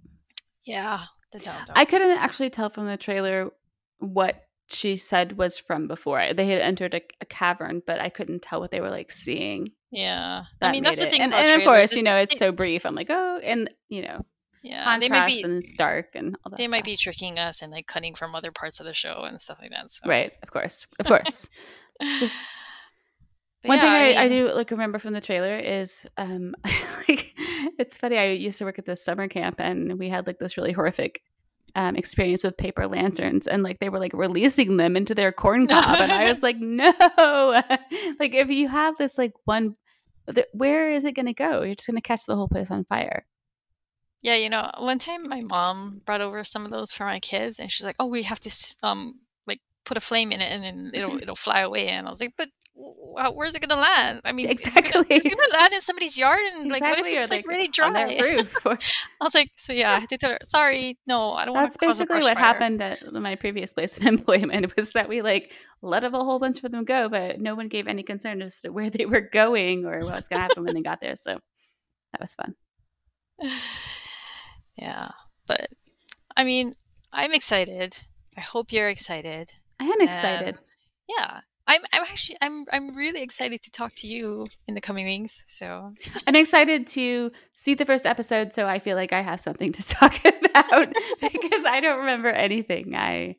yeah, 0.64 1.04
the 1.32 1.38
down 1.38 1.64
down. 1.64 1.76
I 1.76 1.84
couldn't 1.84 2.18
actually 2.18 2.50
tell 2.50 2.68
from 2.70 2.86
the 2.86 2.96
trailer 2.96 3.50
what 3.98 4.44
she 4.68 4.96
said 4.96 5.36
was 5.36 5.58
from 5.58 5.88
before. 5.88 6.32
They 6.32 6.46
had 6.46 6.60
entered 6.60 6.94
a, 6.94 7.00
a 7.20 7.24
cavern, 7.24 7.82
but 7.86 8.00
I 8.00 8.08
couldn't 8.08 8.42
tell 8.42 8.60
what 8.60 8.70
they 8.70 8.80
were 8.80 8.90
like 8.90 9.10
seeing. 9.10 9.72
Yeah, 9.90 10.44
I 10.60 10.72
mean 10.72 10.82
that's 10.84 10.98
the 10.98 11.06
it. 11.06 11.10
thing 11.10 11.20
And, 11.22 11.34
and 11.34 11.60
of 11.60 11.66
course, 11.66 11.92
is 11.92 11.98
you 11.98 12.02
know, 12.04 12.16
it's 12.16 12.34
they- 12.34 12.38
so 12.46 12.52
brief. 12.52 12.84
I'm 12.86 12.94
like, 12.94 13.08
oh, 13.10 13.40
and 13.42 13.68
you 13.88 14.02
know, 14.02 14.24
yeah, 14.62 14.98
they 14.98 15.08
might 15.08 15.18
contrast 15.20 15.36
be 15.38 15.42
and 15.42 15.58
it's 15.64 15.74
dark 15.74 16.08
and 16.14 16.36
all 16.44 16.50
that. 16.50 16.56
they 16.56 16.66
might 16.68 16.84
be 16.84 16.96
tricking 16.96 17.38
us 17.38 17.62
and 17.62 17.72
like 17.72 17.86
cutting 17.86 18.14
from 18.14 18.34
other 18.34 18.52
parts 18.52 18.80
of 18.80 18.86
the 18.86 18.94
show 18.94 19.22
and 19.22 19.40
stuff 19.40 19.58
like 19.60 19.70
that. 19.70 19.90
So. 19.90 20.08
right. 20.08 20.32
Of 20.42 20.50
course, 20.50 20.86
of 20.98 21.06
course. 21.06 21.48
Just 22.18 22.42
But 23.62 23.68
One 23.68 23.76
yeah, 23.78 23.82
thing 23.82 24.16
I, 24.16 24.24
I, 24.24 24.28
mean- 24.28 24.46
do 24.46 24.54
like 24.54 24.70
remember 24.70 24.98
from 24.98 25.12
the 25.12 25.20
trailer 25.20 25.58
is 25.58 26.06
um 26.16 26.54
like 27.08 27.34
it's 27.78 27.98
funny. 27.98 28.16
I 28.16 28.28
used 28.28 28.56
to 28.58 28.64
work 28.64 28.78
at 28.78 28.86
this 28.86 29.04
summer 29.04 29.28
camp 29.28 29.60
and 29.60 29.98
we 29.98 30.08
had 30.08 30.26
like 30.26 30.38
this 30.38 30.56
really 30.56 30.72
horrific 30.72 31.20
um, 31.74 31.96
experience 31.96 32.44
with 32.44 32.56
paper 32.56 32.86
lanterns 32.86 33.46
and 33.46 33.62
like 33.62 33.78
they 33.78 33.88
were 33.88 33.98
like 33.98 34.12
releasing 34.12 34.76
them 34.76 34.96
into 34.96 35.14
their 35.14 35.32
corn 35.32 35.66
cob 35.68 36.00
and 36.00 36.12
I 36.12 36.26
was 36.26 36.42
like 36.42 36.58
no 36.58 36.92
like 38.20 38.34
if 38.34 38.50
you 38.50 38.68
have 38.68 38.96
this 38.96 39.16
like 39.18 39.32
one 39.44 39.76
th- 40.32 40.46
where 40.52 40.90
is 40.90 41.04
it 41.04 41.14
going 41.14 41.26
to 41.26 41.32
go 41.32 41.62
you're 41.62 41.74
just 41.74 41.88
going 41.88 41.96
to 41.96 42.02
catch 42.02 42.26
the 42.26 42.36
whole 42.36 42.48
place 42.48 42.70
on 42.70 42.84
fire 42.84 43.24
Yeah, 44.22 44.36
you 44.36 44.50
know, 44.50 44.70
one 44.78 44.98
time 44.98 45.28
my 45.28 45.42
mom 45.48 46.02
brought 46.04 46.20
over 46.20 46.44
some 46.44 46.64
of 46.66 46.70
those 46.70 46.92
for 46.92 47.04
my 47.06 47.20
kids, 47.20 47.58
and 47.58 47.72
she's 47.72 47.86
like, 47.86 47.96
"Oh, 47.98 48.06
we 48.06 48.22
have 48.24 48.40
to 48.40 48.50
um 48.82 49.14
like 49.46 49.60
put 49.84 49.96
a 49.96 50.00
flame 50.00 50.30
in 50.30 50.42
it, 50.42 50.52
and 50.52 50.62
then 50.62 50.90
it'll 50.92 51.16
it'll 51.22 51.36
fly 51.36 51.60
away." 51.60 51.88
And 51.88 52.06
I 52.06 52.10
was 52.10 52.20
like, 52.20 52.34
"But 52.36 52.48
where's 53.34 53.54
it 53.54 53.66
gonna 53.66 53.80
land? 53.80 54.20
I 54.24 54.32
mean, 54.32 54.48
is 54.48 54.60
it 54.76 54.84
gonna, 54.92 55.00
Exactly. 55.00 55.16
is 55.16 55.26
it 55.26 55.36
gonna 55.36 55.52
land 55.52 55.72
in 55.72 55.80
somebody's 55.80 56.16
yard? 56.18 56.40
And 56.54 56.70
like, 56.70 56.82
what 56.82 56.98
if 56.98 57.06
it's 57.06 57.26
or, 57.26 57.28
like, 57.28 57.46
really 57.46 57.68
dry?" 57.68 57.86
on 57.86 57.92
their 57.94 58.22
roof 58.36 58.66
or- 58.66 58.78
I 59.20 59.24
was 59.24 59.34
like, 59.34 59.50
"So 59.56 59.72
yeah, 59.72 59.92
I 59.92 60.00
had 60.00 60.08
to 60.10 60.18
tell 60.18 60.30
her, 60.30 60.38
sorry, 60.42 60.98
no, 61.06 61.32
I 61.32 61.44
don't 61.44 61.54
want 61.54 61.66
That's 61.66 61.76
to 61.76 61.86
cause 61.86 62.00
a 62.00 62.04
basically 62.04 62.28
what 62.28 62.34
fire." 62.34 62.44
happened 62.44 62.82
at 62.82 63.12
my 63.12 63.34
previous 63.36 63.72
place 63.72 63.96
of 63.98 64.06
employment 64.14 64.74
was 64.76 64.92
that 64.92 65.08
we 65.08 65.22
like 65.22 65.52
let 65.82 66.04
a 66.04 66.10
whole 66.10 66.38
bunch 66.38 66.62
of 66.62 66.72
them 66.72 66.84
go, 66.84 67.08
but 67.08 67.40
no 67.40 67.54
one 67.54 67.68
gave 67.68 67.88
any 67.88 68.02
concern 68.02 68.42
as 68.42 68.60
to 68.60 68.70
where 68.70 68.90
they 68.90 69.06
were 69.06 69.20
going 69.20 69.84
or 69.84 70.00
what's 70.00 70.28
going 70.28 70.38
to 70.38 70.42
happen 70.42 70.64
when 70.64 70.74
they 70.74 70.82
got 70.82 71.00
there. 71.00 71.16
So 71.16 71.38
that 72.12 72.20
was 72.20 72.34
fun. 72.34 72.54
Yeah, 74.76 75.10
but 75.46 75.68
I 76.36 76.44
mean, 76.44 76.74
I'm 77.12 77.34
excited. 77.34 77.98
I 78.36 78.40
hope 78.40 78.72
you're 78.72 78.88
excited. 78.88 79.52
I 79.78 79.84
am 79.84 80.00
um, 80.00 80.08
excited. 80.08 80.48
And, 80.48 80.58
yeah. 81.06 81.40
I'm, 81.66 81.80
I'm 81.92 82.02
actually 82.02 82.36
I'm 82.40 82.64
I'm 82.72 82.96
really 82.96 83.22
excited 83.22 83.62
to 83.62 83.70
talk 83.70 83.94
to 83.96 84.08
you 84.08 84.46
in 84.66 84.74
the 84.74 84.80
coming 84.80 85.06
weeks. 85.06 85.44
So 85.46 85.92
I'm 86.26 86.34
excited 86.36 86.86
to 86.88 87.30
see 87.52 87.74
the 87.74 87.84
first 87.86 88.06
episode, 88.06 88.52
so 88.52 88.66
I 88.66 88.78
feel 88.80 88.96
like 88.96 89.12
I 89.12 89.22
have 89.22 89.40
something 89.40 89.70
to 89.72 89.82
talk 89.86 90.18
about 90.24 90.88
because 91.20 91.64
I 91.64 91.80
don't 91.80 92.00
remember 92.00 92.28
anything. 92.28 92.94
I, 92.96 93.36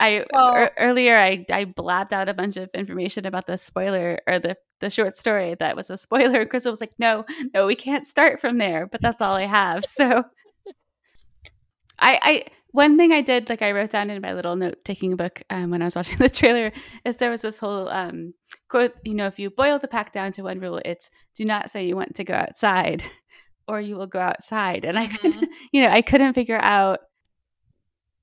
I 0.00 0.24
Well- 0.32 0.54
ear- 0.54 0.72
earlier 0.78 1.16
I 1.18 1.44
I 1.52 1.64
blabbed 1.64 2.12
out 2.12 2.28
a 2.28 2.34
bunch 2.34 2.56
of 2.56 2.70
information 2.74 3.24
about 3.26 3.46
the 3.46 3.56
spoiler 3.56 4.18
or 4.26 4.38
the 4.40 4.56
the 4.80 4.90
short 4.90 5.16
story 5.16 5.54
that 5.60 5.76
was 5.76 5.90
a 5.90 5.96
spoiler. 5.98 6.44
Crystal 6.46 6.72
was 6.72 6.80
like, 6.80 6.92
"No, 6.98 7.24
no, 7.54 7.66
we 7.66 7.74
can't 7.76 8.06
start 8.06 8.40
from 8.40 8.58
there." 8.58 8.86
But 8.86 9.00
that's 9.00 9.20
all 9.20 9.34
I 9.34 9.42
have. 9.46 9.84
So, 9.84 10.24
I 11.98 12.18
I 12.22 12.44
one 12.82 12.96
thing 12.96 13.12
I 13.12 13.22
did 13.22 13.48
like 13.48 13.62
I 13.62 13.72
wrote 13.72 13.90
down 13.90 14.10
in 14.10 14.22
my 14.22 14.32
little 14.34 14.56
note 14.56 14.78
taking 14.84 15.16
book 15.16 15.42
um, 15.50 15.70
when 15.70 15.82
I 15.82 15.86
was 15.86 15.96
watching 15.96 16.18
the 16.26 16.28
trailer 16.30 16.72
is 17.04 17.16
there 17.16 17.30
was 17.30 17.42
this 17.42 17.58
whole 17.58 17.88
um, 17.88 18.34
quote. 18.68 18.94
You 19.04 19.14
know, 19.14 19.26
if 19.26 19.38
you 19.38 19.50
boil 19.50 19.78
the 19.78 19.88
Pact 19.88 20.12
down 20.14 20.32
to 20.32 20.42
one 20.42 20.60
rule, 20.60 20.80
it's 20.84 21.10
do 21.34 21.44
not 21.44 21.70
say 21.70 21.86
you 21.86 21.96
want 21.96 22.14
to 22.16 22.24
go 22.24 22.34
outside 22.34 23.02
or 23.68 23.80
you 23.80 23.96
will 23.98 24.06
go 24.06 24.20
outside 24.20 24.84
and 24.84 24.98
i 24.98 25.06
Mhm. 25.06 25.18
couldn't 25.20 25.48
you 25.72 25.82
know 25.82 25.90
i 25.90 26.02
couldn't 26.02 26.32
figure 26.34 26.60
out 26.62 27.00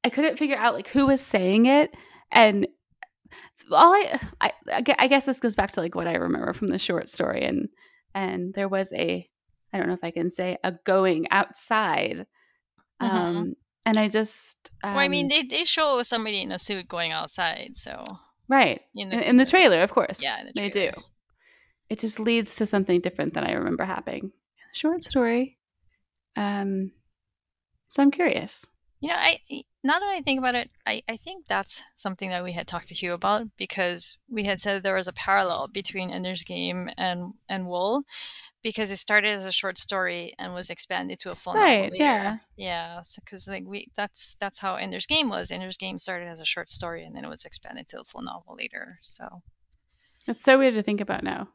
i 0.04 0.10
couldn't 0.10 0.38
figure 0.40 0.58
out 0.58 0.74
like 0.74 0.88
who 0.88 1.06
was 1.08 1.22
saying 1.22 1.66
it 1.68 1.92
and 2.32 2.68
all 3.72 3.94
I, 3.94 4.20
I 4.42 4.52
I 5.00 5.08
guess 5.08 5.26
this 5.26 5.40
goes 5.40 5.56
back 5.56 5.72
to 5.74 5.82
like 5.82 5.96
what 5.96 6.08
i 6.08 6.16
remember 6.16 6.54
from 6.54 6.70
the 6.70 6.80
short 6.80 7.10
story 7.10 7.44
and 7.44 7.70
and 8.14 8.54
there 8.54 8.68
was 8.70 8.92
a 8.94 9.28
i 9.72 9.78
don't 9.78 9.88
know 9.88 9.94
if 9.94 10.04
i 10.04 10.12
can 10.12 10.30
say 10.30 10.58
a 10.64 10.72
going 10.84 11.28
outside 11.32 12.26
Mhm. 13.02 13.08
um 13.08 13.54
and 13.86 13.98
i 13.98 14.08
just 14.08 14.72
um, 14.84 14.94
well, 14.94 15.04
I 15.04 15.08
mean, 15.08 15.30
they, 15.30 15.42
they 15.42 15.64
show 15.64 16.04
somebody 16.04 16.42
in 16.42 16.52
a 16.52 16.60
suit 16.60 16.88
going 16.88 17.12
outside. 17.12 17.72
So 17.76 18.04
right 18.48 18.82
in 18.94 19.12
in, 19.12 19.20
in 19.20 19.38
the 19.38 19.46
trailer 19.46 19.82
of 19.82 19.92
course 19.92 20.22
yeah, 20.22 20.44
the 20.44 20.52
they 20.54 20.70
do 20.70 20.92
it 21.90 22.00
just 22.00 22.20
leads 22.20 22.56
to 22.58 22.66
something 22.66 23.00
different 23.00 23.34
than 23.34 23.44
I 23.44 23.54
remember 23.54 23.84
happening. 23.84 24.32
Short 24.74 25.04
story. 25.04 25.58
Um, 26.36 26.92
so 27.88 28.04
I'm 28.04 28.12
curious. 28.12 28.66
You 29.02 29.10
know, 29.10 29.16
I 29.18 29.40
now 29.84 30.00
that 30.00 30.04
I 30.16 30.22
think 30.22 30.40
about 30.40 30.56
it, 30.56 30.72
I, 30.88 31.04
I 31.08 31.16
think 31.18 31.46
that's 31.48 31.84
something 31.94 32.30
that 32.30 32.44
we 32.44 32.54
had 32.54 32.66
talked 32.66 32.88
to 32.88 32.96
Hugh 32.96 33.14
about 33.14 33.48
because 33.58 34.18
we 34.30 34.46
had 34.46 34.60
said 34.60 34.82
there 34.82 34.96
was 34.96 35.08
a 35.08 35.14
parallel 35.14 35.68
between 35.68 36.10
Ender's 36.10 36.44
Game 36.44 36.90
and 36.98 37.34
and 37.48 37.68
Wool 37.68 38.04
because 38.64 38.90
it 38.90 38.98
started 38.98 39.30
as 39.30 39.46
a 39.46 39.52
short 39.52 39.78
story 39.78 40.34
and 40.40 40.56
was 40.56 40.72
expanded 40.72 41.20
to 41.20 41.30
a 41.32 41.36
full 41.36 41.54
Right, 41.54 41.76
novel 41.84 41.92
later. 41.92 42.04
yeah. 42.04 42.38
Yeah, 42.56 43.02
because 43.24 43.48
like 43.48 43.64
we 43.68 43.92
that's 43.96 44.36
that's 44.36 44.60
how 44.60 44.76
Ender's 44.76 45.06
Game 45.06 45.30
was. 45.30 45.52
Ender's 45.52 45.78
Game 45.78 45.98
started 46.00 46.28
as 46.30 46.42
a 46.42 46.46
short 46.46 46.68
story 46.70 47.04
and 47.06 47.16
then 47.16 47.26
it 47.26 47.30
was 47.30 47.46
expanded 47.46 47.88
to 47.90 48.00
a 48.00 48.04
full 48.06 48.24
novel 48.24 48.56
later. 48.60 48.98
So 49.04 49.44
It's 50.26 50.44
so 50.44 50.58
weird 50.58 50.74
to 50.76 50.84
think 50.84 51.02
about 51.02 51.24
now. 51.24 51.50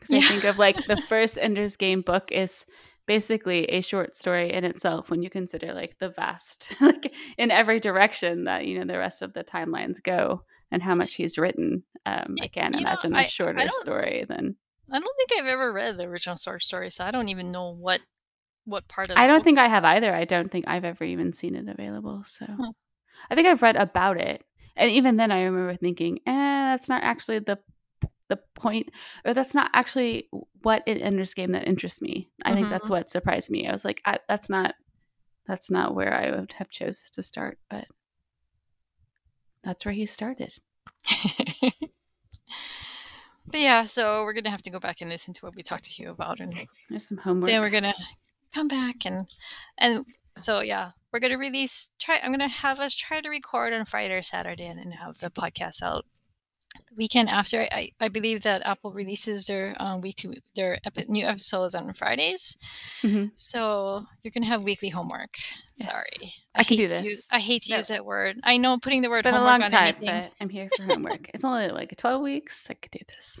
Because 0.00 0.16
I 0.16 0.20
think 0.22 0.44
of 0.44 0.58
like 0.58 0.86
the 0.86 0.96
first 1.08 1.38
Ender's 1.40 1.76
Game 1.76 2.00
book 2.00 2.32
is 2.32 2.64
basically 3.06 3.64
a 3.66 3.80
short 3.80 4.16
story 4.16 4.52
in 4.52 4.64
itself 4.64 5.10
when 5.10 5.22
you 5.22 5.30
consider 5.30 5.72
like 5.72 5.98
the 5.98 6.10
vast, 6.10 6.74
like 6.80 7.12
in 7.38 7.50
every 7.50 7.80
direction 7.80 8.44
that, 8.44 8.66
you 8.66 8.78
know, 8.78 8.90
the 8.92 8.98
rest 8.98 9.22
of 9.22 9.32
the 9.32 9.44
timelines 9.44 10.02
go 10.02 10.42
and 10.70 10.82
how 10.82 10.94
much 10.94 11.14
he's 11.14 11.38
written. 11.38 11.82
Um, 12.06 12.36
I 12.40 12.46
can't 12.48 12.74
you 12.74 12.80
know, 12.82 12.88
imagine 12.88 13.14
I 13.14 13.24
a 13.24 13.28
shorter 13.28 13.68
story 13.70 14.24
than. 14.28 14.56
I 14.92 14.98
don't 14.98 15.16
think 15.16 15.30
I've 15.40 15.48
ever 15.48 15.72
read 15.72 15.98
the 15.98 16.08
original 16.08 16.36
short 16.36 16.62
story, 16.62 16.90
so 16.90 17.04
I 17.04 17.10
don't 17.10 17.28
even 17.28 17.46
know 17.46 17.70
what 17.70 18.00
what 18.64 18.88
part 18.88 19.10
of. 19.10 19.16
I 19.16 19.26
don't 19.26 19.44
think 19.44 19.58
I 19.58 19.68
have 19.68 19.84
either. 19.84 20.14
I 20.14 20.24
don't 20.24 20.50
think 20.50 20.66
I've 20.68 20.84
ever 20.84 21.04
even 21.04 21.32
seen 21.32 21.54
it 21.54 21.68
available. 21.68 22.24
So 22.24 22.46
Hmm. 22.46 22.70
I 23.30 23.34
think 23.34 23.46
I've 23.46 23.62
read 23.62 23.76
about 23.76 24.18
it. 24.18 24.44
And 24.76 24.90
even 24.90 25.16
then 25.16 25.30
I 25.30 25.42
remember 25.42 25.74
thinking, 25.74 26.20
eh, 26.26 26.32
that's 26.32 26.88
not 26.88 27.02
actually 27.02 27.40
the 27.40 27.58
the 28.30 28.38
point 28.54 28.90
or 29.26 29.34
that's 29.34 29.54
not 29.54 29.70
actually 29.74 30.28
what 30.62 30.82
in 30.86 30.96
Ender's 30.98 31.34
Game 31.34 31.52
that 31.52 31.68
interests 31.68 32.00
me. 32.00 32.30
I 32.44 32.54
think 32.54 32.70
that's 32.70 32.88
Mhm. 32.88 32.92
what 32.92 33.10
surprised 33.10 33.50
me. 33.50 33.68
I 33.68 33.72
was 33.72 33.84
like, 33.84 34.00
I, 34.06 34.18
that's 34.28 34.48
not 34.48 34.74
that's 35.46 35.70
not 35.70 35.94
where 35.94 36.14
I 36.14 36.30
would 36.30 36.52
have 36.54 36.70
chose 36.70 37.10
to 37.10 37.22
start, 37.22 37.58
but 37.68 37.86
that's 39.62 39.84
where 39.84 39.92
he 39.94 40.06
started. 40.06 40.54
but 43.46 43.60
yeah, 43.60 43.84
so 43.84 44.22
we're 44.22 44.32
gonna 44.32 44.50
have 44.50 44.62
to 44.62 44.70
go 44.70 44.78
back 44.78 45.00
and 45.00 45.10
listen 45.10 45.34
to 45.34 45.44
what 45.44 45.54
we 45.56 45.62
talked 45.62 45.84
to 45.84 45.90
Hugh 45.90 46.10
about, 46.10 46.40
and 46.40 46.54
There's 46.88 47.08
some 47.08 47.18
homework. 47.18 47.50
then 47.50 47.60
we're 47.60 47.70
gonna 47.70 47.94
come 48.54 48.68
back 48.68 49.04
and 49.04 49.28
and 49.78 50.04
so 50.36 50.60
yeah, 50.60 50.92
we're 51.12 51.20
gonna 51.20 51.38
release. 51.38 51.90
Try. 51.98 52.20
I'm 52.22 52.30
gonna 52.30 52.48
have 52.48 52.78
us 52.78 52.94
try 52.94 53.20
to 53.20 53.28
record 53.28 53.72
on 53.72 53.84
Friday 53.84 54.14
or 54.14 54.22
Saturday, 54.22 54.66
and 54.66 54.78
then 54.78 54.92
have 54.92 55.18
the 55.18 55.30
podcast 55.30 55.82
out 55.82 56.06
the 56.74 56.94
weekend 56.96 57.28
after. 57.28 57.66
I 57.72 57.90
I 58.00 58.08
believe 58.08 58.42
that 58.42 58.62
Apple 58.64 58.92
releases 58.92 59.46
their 59.46 59.74
um, 59.80 60.00
week 60.00 60.16
to 60.16 60.34
their 60.54 60.78
epi- 60.84 61.06
new 61.08 61.26
episodes 61.26 61.74
on 61.74 61.92
Fridays. 61.92 62.56
Mhm. 63.02 63.30
So 63.36 64.06
you're 64.22 64.32
gonna 64.32 64.46
have 64.46 64.62
weekly 64.62 64.88
homework. 64.90 65.36
Yes. 65.76 65.88
Sorry, 65.90 66.32
I 66.54 66.64
can 66.64 66.76
do 66.76 66.88
this. 66.88 67.06
use- 67.06 67.26
I 67.30 67.40
hate 67.40 67.62
to 67.62 67.72
No. 67.72 67.76
use 67.78 67.88
that 67.88 68.04
word. 68.04 68.38
I 68.44 68.56
know 68.56 68.78
putting 68.78 69.02
the 69.02 69.08
word 69.08 69.24
been 69.24 69.34
a 69.34 69.38
homework 69.38 69.52
long 69.60 69.62
on 69.64 69.70
time, 69.70 69.82
anything. 69.88 70.06
but 70.08 70.32
I'm 70.40 70.48
here 70.48 70.68
for 70.76 70.82
homework. 70.92 71.30
it's 71.34 71.44
only 71.44 71.68
like 71.68 71.96
12 71.96 72.22
weeks. 72.22 72.68
I 72.70 72.74
could 72.74 72.90
do 72.92 73.00
this. 73.08 73.40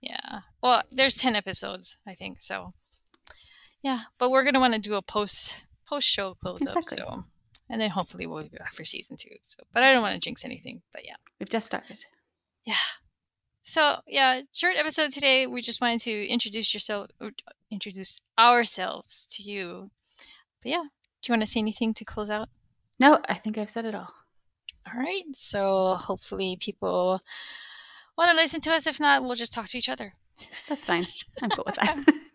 Yeah. 0.00 0.40
Well, 0.62 0.82
there's 0.90 1.16
10 1.16 1.36
episodes, 1.36 1.96
I 2.06 2.14
think. 2.14 2.40
So, 2.40 2.72
yeah, 3.82 4.04
but 4.18 4.30
we're 4.30 4.44
going 4.44 4.54
to 4.54 4.60
want 4.60 4.74
to 4.74 4.80
do 4.80 4.94
a 4.94 5.02
post 5.02 5.64
post 5.86 6.06
show 6.08 6.34
close 6.34 6.60
Exactly. 6.62 7.00
up, 7.00 7.08
so 7.08 7.24
and 7.68 7.80
then 7.80 7.90
hopefully 7.90 8.26
we'll 8.26 8.42
be 8.44 8.56
back 8.56 8.72
for 8.72 8.84
season 8.84 9.16
2. 9.16 9.28
So, 9.42 9.62
but 9.72 9.82
I 9.82 9.92
don't 9.92 10.02
want 10.02 10.14
to 10.14 10.20
jinx 10.20 10.44
anything, 10.44 10.82
but 10.92 11.04
yeah. 11.04 11.16
We've 11.38 11.48
just 11.48 11.66
started. 11.66 11.98
Yeah. 12.64 12.74
So, 13.62 13.96
yeah, 14.06 14.40
short 14.52 14.76
episode 14.76 15.10
today. 15.10 15.46
We 15.46 15.62
just 15.62 15.80
wanted 15.80 16.00
to 16.00 16.26
introduce 16.26 16.74
yourself 16.74 17.08
uh, 17.20 17.30
introduce 17.70 18.20
ourselves 18.38 19.26
to 19.32 19.42
you. 19.42 19.90
But 20.62 20.70
yeah, 20.70 20.82
do 21.22 21.28
you 21.28 21.32
want 21.32 21.42
to 21.42 21.46
say 21.46 21.60
anything 21.60 21.94
to 21.94 22.04
close 22.04 22.30
out? 22.30 22.48
No, 22.98 23.18
I 23.28 23.34
think 23.34 23.58
I've 23.58 23.70
said 23.70 23.86
it 23.86 23.94
all. 23.94 24.12
All 24.86 24.98
right. 24.98 25.24
So, 25.32 25.94
hopefully 25.94 26.56
people 26.60 27.20
want 28.16 28.30
to 28.30 28.36
listen 28.36 28.60
to 28.62 28.72
us. 28.72 28.86
If 28.86 28.98
not, 29.00 29.22
we'll 29.22 29.34
just 29.34 29.52
talk 29.52 29.66
to 29.66 29.78
each 29.78 29.88
other. 29.88 30.14
That's 30.68 30.86
fine. 30.86 31.06
I'm 31.42 31.50
cool 31.50 31.64
with 31.66 31.76
that. 31.76 32.02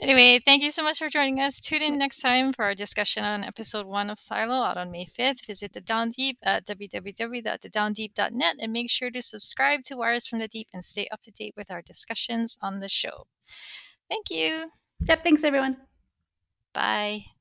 Anyway, 0.00 0.38
thank 0.44 0.62
you 0.62 0.70
so 0.70 0.82
much 0.82 0.98
for 0.98 1.08
joining 1.08 1.40
us. 1.40 1.58
Tune 1.58 1.82
in 1.82 1.98
next 1.98 2.20
time 2.20 2.52
for 2.52 2.64
our 2.64 2.74
discussion 2.74 3.24
on 3.24 3.42
episode 3.44 3.86
one 3.86 4.10
of 4.10 4.18
Silo 4.18 4.62
out 4.62 4.76
on 4.76 4.90
May 4.90 5.06
5th. 5.06 5.46
Visit 5.46 5.72
the 5.72 5.80
Down 5.80 6.10
Deep 6.10 6.38
at 6.42 6.66
www.thedowndeep.net 6.66 8.56
and 8.60 8.72
make 8.72 8.90
sure 8.90 9.10
to 9.10 9.22
subscribe 9.22 9.82
to 9.84 9.96
Wires 9.96 10.26
from 10.26 10.38
the 10.38 10.48
Deep 10.48 10.68
and 10.72 10.84
stay 10.84 11.08
up 11.10 11.22
to 11.22 11.30
date 11.30 11.54
with 11.56 11.70
our 11.70 11.82
discussions 11.82 12.58
on 12.62 12.80
the 12.80 12.88
show. 12.88 13.26
Thank 14.08 14.30
you. 14.30 14.70
yep. 15.04 15.22
Thanks, 15.22 15.44
everyone. 15.44 15.78
Bye. 16.72 17.37